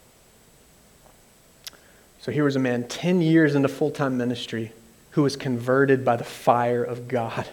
So 2.18 2.32
here 2.32 2.42
was 2.42 2.56
a 2.56 2.58
man 2.58 2.88
10 2.88 3.22
years 3.22 3.54
into 3.54 3.68
full 3.68 3.92
time 3.92 4.18
ministry 4.18 4.72
who 5.10 5.22
was 5.22 5.36
converted 5.36 6.04
by 6.04 6.16
the 6.16 6.24
fire 6.24 6.82
of 6.82 7.06
God. 7.06 7.46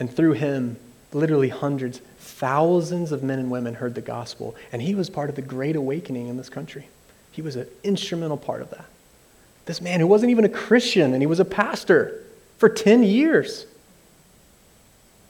And 0.00 0.12
through 0.12 0.32
him, 0.32 0.76
literally 1.12 1.50
hundreds, 1.50 2.00
thousands 2.18 3.12
of 3.12 3.22
men 3.22 3.38
and 3.38 3.48
women 3.48 3.74
heard 3.74 3.94
the 3.94 4.00
gospel. 4.00 4.56
And 4.72 4.82
he 4.82 4.96
was 4.96 5.08
part 5.08 5.30
of 5.30 5.36
the 5.36 5.42
great 5.42 5.76
awakening 5.76 6.26
in 6.26 6.36
this 6.36 6.48
country. 6.48 6.88
He 7.30 7.42
was 7.42 7.54
an 7.54 7.68
instrumental 7.84 8.36
part 8.36 8.60
of 8.60 8.70
that. 8.70 8.86
This 9.66 9.80
man 9.80 10.00
who 10.00 10.06
wasn't 10.06 10.30
even 10.30 10.44
a 10.44 10.48
Christian 10.48 11.12
and 11.12 11.22
he 11.22 11.26
was 11.26 11.40
a 11.40 11.44
pastor 11.44 12.24
for 12.58 12.68
10 12.68 13.02
years. 13.02 13.66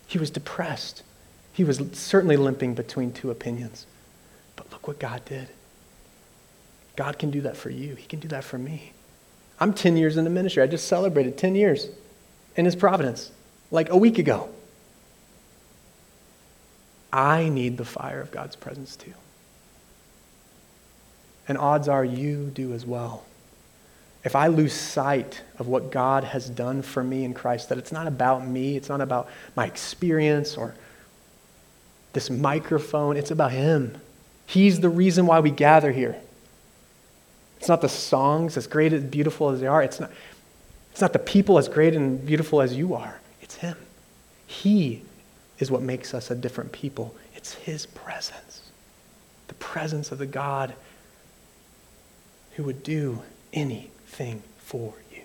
He 0.06 0.18
was 0.18 0.30
depressed. 0.30 1.02
He 1.52 1.64
was 1.64 1.80
certainly 1.92 2.36
limping 2.36 2.74
between 2.74 3.12
two 3.12 3.30
opinions. 3.30 3.86
But 4.56 4.70
look 4.72 4.88
what 4.88 4.98
God 4.98 5.24
did. 5.24 5.48
God 6.96 7.18
can 7.18 7.30
do 7.30 7.42
that 7.42 7.56
for 7.56 7.70
you, 7.70 7.94
He 7.94 8.06
can 8.06 8.20
do 8.20 8.28
that 8.28 8.44
for 8.44 8.58
me. 8.58 8.92
I'm 9.58 9.72
10 9.72 9.96
years 9.96 10.16
in 10.16 10.24
the 10.24 10.30
ministry. 10.30 10.62
I 10.62 10.66
just 10.66 10.88
celebrated 10.88 11.38
10 11.38 11.54
years 11.54 11.88
in 12.56 12.64
His 12.64 12.74
providence, 12.74 13.30
like 13.70 13.90
a 13.90 13.96
week 13.96 14.18
ago. 14.18 14.48
I 17.12 17.48
need 17.48 17.76
the 17.76 17.84
fire 17.84 18.20
of 18.20 18.30
God's 18.30 18.56
presence 18.56 18.96
too. 18.96 19.14
And 21.48 21.58
odds 21.58 21.88
are 21.88 22.04
you 22.04 22.50
do 22.54 22.72
as 22.72 22.86
well. 22.86 23.24
If 24.22 24.36
I 24.36 24.48
lose 24.48 24.74
sight 24.74 25.40
of 25.58 25.66
what 25.66 25.90
God 25.90 26.24
has 26.24 26.48
done 26.50 26.82
for 26.82 27.02
me 27.02 27.24
in 27.24 27.32
Christ, 27.32 27.70
that 27.70 27.78
it's 27.78 27.92
not 27.92 28.06
about 28.06 28.46
me, 28.46 28.76
it's 28.76 28.88
not 28.88 29.00
about 29.00 29.28
my 29.56 29.66
experience 29.66 30.56
or 30.56 30.74
this 32.12 32.28
microphone, 32.28 33.16
it's 33.16 33.30
about 33.30 33.52
Him. 33.52 33.96
He's 34.46 34.80
the 34.80 34.88
reason 34.88 35.26
why 35.26 35.40
we 35.40 35.50
gather 35.50 35.92
here. 35.92 36.16
It's 37.58 37.68
not 37.68 37.80
the 37.80 37.88
songs, 37.88 38.56
as 38.56 38.66
great 38.66 38.92
and 38.92 39.10
beautiful 39.10 39.50
as 39.50 39.60
they 39.60 39.66
are. 39.66 39.82
It's 39.82 40.00
not, 40.00 40.10
it's 40.92 41.00
not 41.00 41.12
the 41.12 41.18
people 41.18 41.56
as 41.56 41.68
great 41.68 41.94
and 41.94 42.24
beautiful 42.24 42.60
as 42.60 42.74
you 42.74 42.94
are. 42.94 43.20
It's 43.40 43.56
Him. 43.56 43.76
He 44.46 45.02
is 45.58 45.70
what 45.70 45.82
makes 45.82 46.12
us 46.12 46.30
a 46.30 46.34
different 46.34 46.72
people. 46.72 47.14
It's 47.34 47.54
His 47.54 47.86
presence, 47.86 48.70
the 49.48 49.54
presence 49.54 50.10
of 50.12 50.18
the 50.18 50.26
God 50.26 50.74
who 52.56 52.64
would 52.64 52.82
do 52.82 53.22
anything 54.10 54.42
for 54.58 54.92
you. 55.12 55.22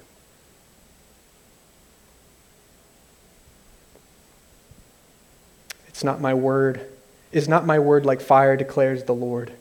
It's 5.87 6.03
not 6.03 6.21
my 6.21 6.33
word. 6.33 6.81
Is 7.31 7.47
not 7.47 7.65
my 7.65 7.79
word 7.79 8.05
like 8.05 8.21
fire, 8.21 8.55
declares 8.55 9.03
the 9.03 9.15
Lord, 9.15 9.51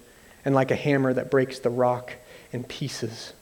and 0.45 0.55
like 0.55 0.71
a 0.71 0.77
hammer 0.77 1.13
that 1.13 1.31
breaks 1.31 1.59
the 1.59 1.71
rock 1.71 2.13
in 2.53 2.65
pieces? 2.65 3.33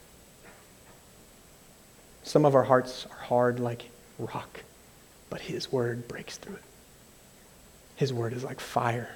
Some 2.22 2.44
of 2.44 2.54
our 2.54 2.62
hearts 2.62 3.06
are 3.10 3.24
hard 3.24 3.58
like 3.60 3.90
rock, 4.18 4.62
but 5.28 5.40
His 5.40 5.72
word 5.72 6.06
breaks 6.08 6.36
through 6.36 6.54
it. 6.54 6.62
His 7.96 8.12
word 8.12 8.32
is 8.32 8.44
like 8.44 8.60
fire. 8.60 9.10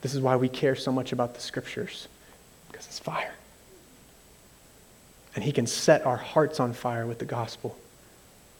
This 0.00 0.14
is 0.14 0.20
why 0.20 0.36
we 0.36 0.48
care 0.48 0.74
so 0.74 0.90
much 0.90 1.12
about 1.12 1.34
the 1.34 1.40
scriptures, 1.40 2.08
because 2.70 2.86
it's 2.86 2.98
fire. 2.98 3.34
And 5.34 5.44
He 5.44 5.52
can 5.52 5.66
set 5.66 6.04
our 6.04 6.16
hearts 6.16 6.60
on 6.60 6.72
fire 6.72 7.06
with 7.06 7.18
the 7.18 7.24
gospel. 7.24 7.78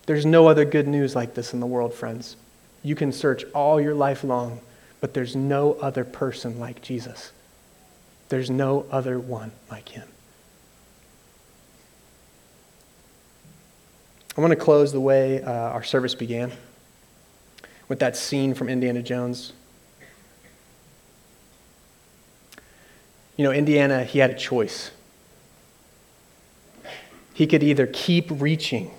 There's 0.06 0.26
no 0.26 0.48
other 0.48 0.64
good 0.64 0.88
news 0.88 1.14
like 1.14 1.34
this 1.34 1.52
in 1.52 1.60
the 1.60 1.66
world, 1.66 1.94
friends. 1.94 2.36
You 2.82 2.94
can 2.94 3.12
search 3.12 3.44
all 3.54 3.80
your 3.80 3.94
life 3.94 4.24
long, 4.24 4.60
but 5.00 5.14
there's 5.14 5.36
no 5.36 5.74
other 5.74 6.04
person 6.04 6.58
like 6.58 6.82
Jesus. 6.82 7.32
There's 8.28 8.50
no 8.50 8.86
other 8.90 9.18
one 9.18 9.52
like 9.70 9.90
Him. 9.90 10.08
I 14.36 14.40
want 14.40 14.52
to 14.52 14.56
close 14.56 14.92
the 14.92 15.00
way 15.00 15.42
uh, 15.42 15.50
our 15.52 15.82
service 15.82 16.14
began 16.14 16.52
with 17.88 17.98
that 17.98 18.16
scene 18.16 18.54
from 18.54 18.70
Indiana 18.70 19.02
Jones. 19.02 19.52
You 23.36 23.44
know, 23.44 23.52
Indiana, 23.52 24.04
he 24.04 24.18
had 24.18 24.30
a 24.30 24.34
choice. 24.34 24.90
He 27.34 27.46
could 27.46 27.62
either 27.62 27.86
keep 27.86 28.26
reaching 28.30 28.90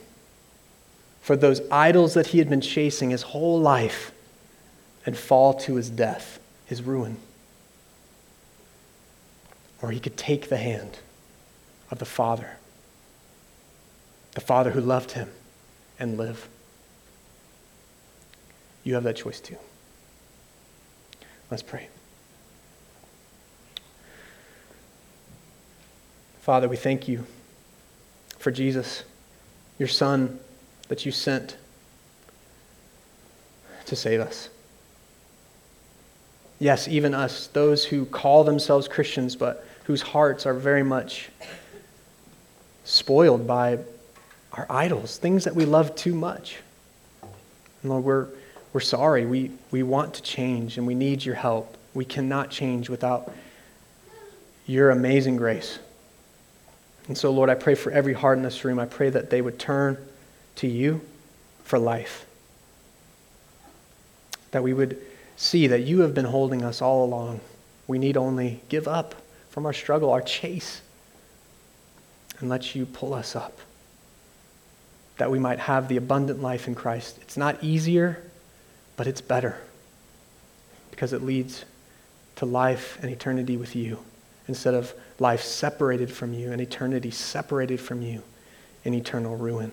for 1.21 1.35
those 1.35 1.61
idols 1.71 2.13
that 2.15 2.27
he 2.27 2.39
had 2.39 2.49
been 2.49 2.61
chasing 2.61 3.11
his 3.11 3.21
whole 3.21 3.59
life 3.59 4.11
and 5.05 5.17
fall 5.17 5.53
to 5.53 5.75
his 5.75 5.89
death, 5.89 6.39
his 6.65 6.81
ruin. 6.81 7.17
Or 9.81 9.91
he 9.91 9.99
could 9.99 10.17
take 10.17 10.49
the 10.49 10.57
hand 10.57 10.99
of 11.91 11.99
the 11.99 12.05
Father 12.05 12.57
the 14.33 14.41
Father 14.41 14.71
who 14.71 14.81
loved 14.81 15.11
him, 15.11 15.29
and 15.99 16.17
live. 16.17 16.47
You 18.83 18.95
have 18.95 19.03
that 19.03 19.15
choice 19.15 19.39
too. 19.39 19.57
Let's 21.49 21.63
pray. 21.63 21.87
Father, 26.41 26.67
we 26.67 26.75
thank 26.75 27.07
you 27.07 27.25
for 28.43 28.51
Jesus, 28.51 29.05
your 29.79 29.87
Son 29.87 30.37
that 30.89 31.05
you 31.05 31.13
sent 31.13 31.55
to 33.85 33.95
save 33.95 34.19
us. 34.19 34.49
Yes, 36.59 36.89
even 36.89 37.13
us, 37.13 37.47
those 37.47 37.85
who 37.85 38.05
call 38.05 38.43
themselves 38.43 38.89
Christians, 38.89 39.37
but 39.37 39.65
whose 39.85 40.01
hearts 40.01 40.45
are 40.45 40.53
very 40.53 40.83
much 40.83 41.29
spoiled 42.83 43.47
by 43.47 43.79
our 44.51 44.67
idols, 44.69 45.17
things 45.17 45.45
that 45.45 45.55
we 45.55 45.63
love 45.63 45.95
too 45.95 46.13
much. 46.13 46.57
And 47.81 47.91
Lord, 47.91 48.03
we're, 48.03 48.27
we're 48.73 48.81
sorry. 48.81 49.25
We, 49.25 49.51
we 49.71 49.83
want 49.83 50.15
to 50.15 50.21
change 50.21 50.77
and 50.77 50.85
we 50.85 50.95
need 50.95 51.23
your 51.23 51.35
help. 51.35 51.77
We 51.93 52.03
cannot 52.03 52.51
change 52.51 52.89
without 52.89 53.33
your 54.65 54.89
amazing 54.89 55.37
grace. 55.37 55.79
And 57.07 57.17
so, 57.17 57.31
Lord, 57.31 57.49
I 57.49 57.55
pray 57.55 57.75
for 57.75 57.91
every 57.91 58.13
heart 58.13 58.37
in 58.37 58.43
this 58.43 58.63
room. 58.63 58.79
I 58.79 58.85
pray 58.85 59.09
that 59.09 59.29
they 59.29 59.41
would 59.41 59.59
turn 59.59 59.97
to 60.55 60.67
you 60.67 61.01
for 61.63 61.77
life. 61.77 62.25
That 64.51 64.63
we 64.63 64.73
would 64.73 64.99
see 65.35 65.67
that 65.67 65.81
you 65.81 66.01
have 66.01 66.13
been 66.13 66.25
holding 66.25 66.63
us 66.63 66.81
all 66.81 67.03
along. 67.03 67.41
We 67.87 67.99
need 67.99 68.15
only 68.15 68.61
give 68.69 68.87
up 68.87 69.15
from 69.49 69.65
our 69.65 69.73
struggle, 69.73 70.11
our 70.11 70.21
chase, 70.21 70.81
and 72.39 72.49
let 72.49 72.75
you 72.75 72.85
pull 72.85 73.13
us 73.13 73.35
up 73.35 73.59
that 75.17 75.29
we 75.29 75.39
might 75.39 75.59
have 75.59 75.87
the 75.87 75.97
abundant 75.97 76.41
life 76.41 76.67
in 76.67 76.75
Christ. 76.75 77.17
It's 77.21 77.37
not 77.37 77.63
easier, 77.63 78.23
but 78.97 79.07
it's 79.07 79.21
better 79.21 79.57
because 80.91 81.13
it 81.13 81.21
leads 81.21 81.65
to 82.37 82.45
life 82.45 82.97
and 83.01 83.11
eternity 83.11 83.57
with 83.57 83.75
you 83.75 83.99
instead 84.47 84.73
of 84.73 84.93
life 85.19 85.41
separated 85.41 86.11
from 86.11 86.33
you 86.33 86.51
and 86.51 86.61
eternity 86.61 87.11
separated 87.11 87.79
from 87.79 88.01
you 88.01 88.21
in 88.83 88.93
eternal 88.93 89.35
ruin. 89.35 89.71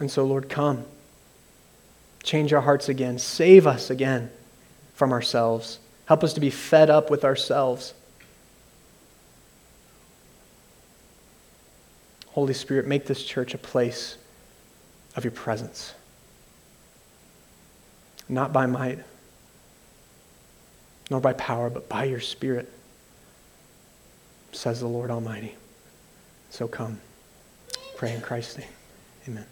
And 0.00 0.10
so, 0.10 0.24
Lord, 0.24 0.48
come. 0.48 0.84
Change 2.22 2.52
our 2.52 2.60
hearts 2.60 2.88
again. 2.88 3.18
Save 3.18 3.66
us 3.66 3.90
again 3.90 4.30
from 4.94 5.12
ourselves. 5.12 5.78
Help 6.06 6.24
us 6.24 6.32
to 6.34 6.40
be 6.40 6.50
fed 6.50 6.90
up 6.90 7.10
with 7.10 7.24
ourselves 7.24 7.94
Holy 12.32 12.54
Spirit, 12.54 12.86
make 12.86 13.04
this 13.04 13.22
church 13.22 13.52
a 13.52 13.58
place 13.58 14.16
of 15.16 15.24
your 15.24 15.32
presence. 15.32 15.94
Not 18.28 18.52
by 18.54 18.64
might, 18.66 19.00
nor 21.10 21.20
by 21.20 21.32
power, 21.34 21.70
but 21.70 21.88
by 21.88 22.04
your 22.04 22.20
Spirit, 22.20 22.70
says 24.52 24.80
the 24.80 24.86
Lord 24.86 25.10
Almighty. 25.10 25.54
So 26.50 26.68
come. 26.68 27.00
Pray 27.96 28.14
in 28.14 28.20
Christ's 28.20 28.58
name. 28.58 28.68
Amen. 29.28 29.46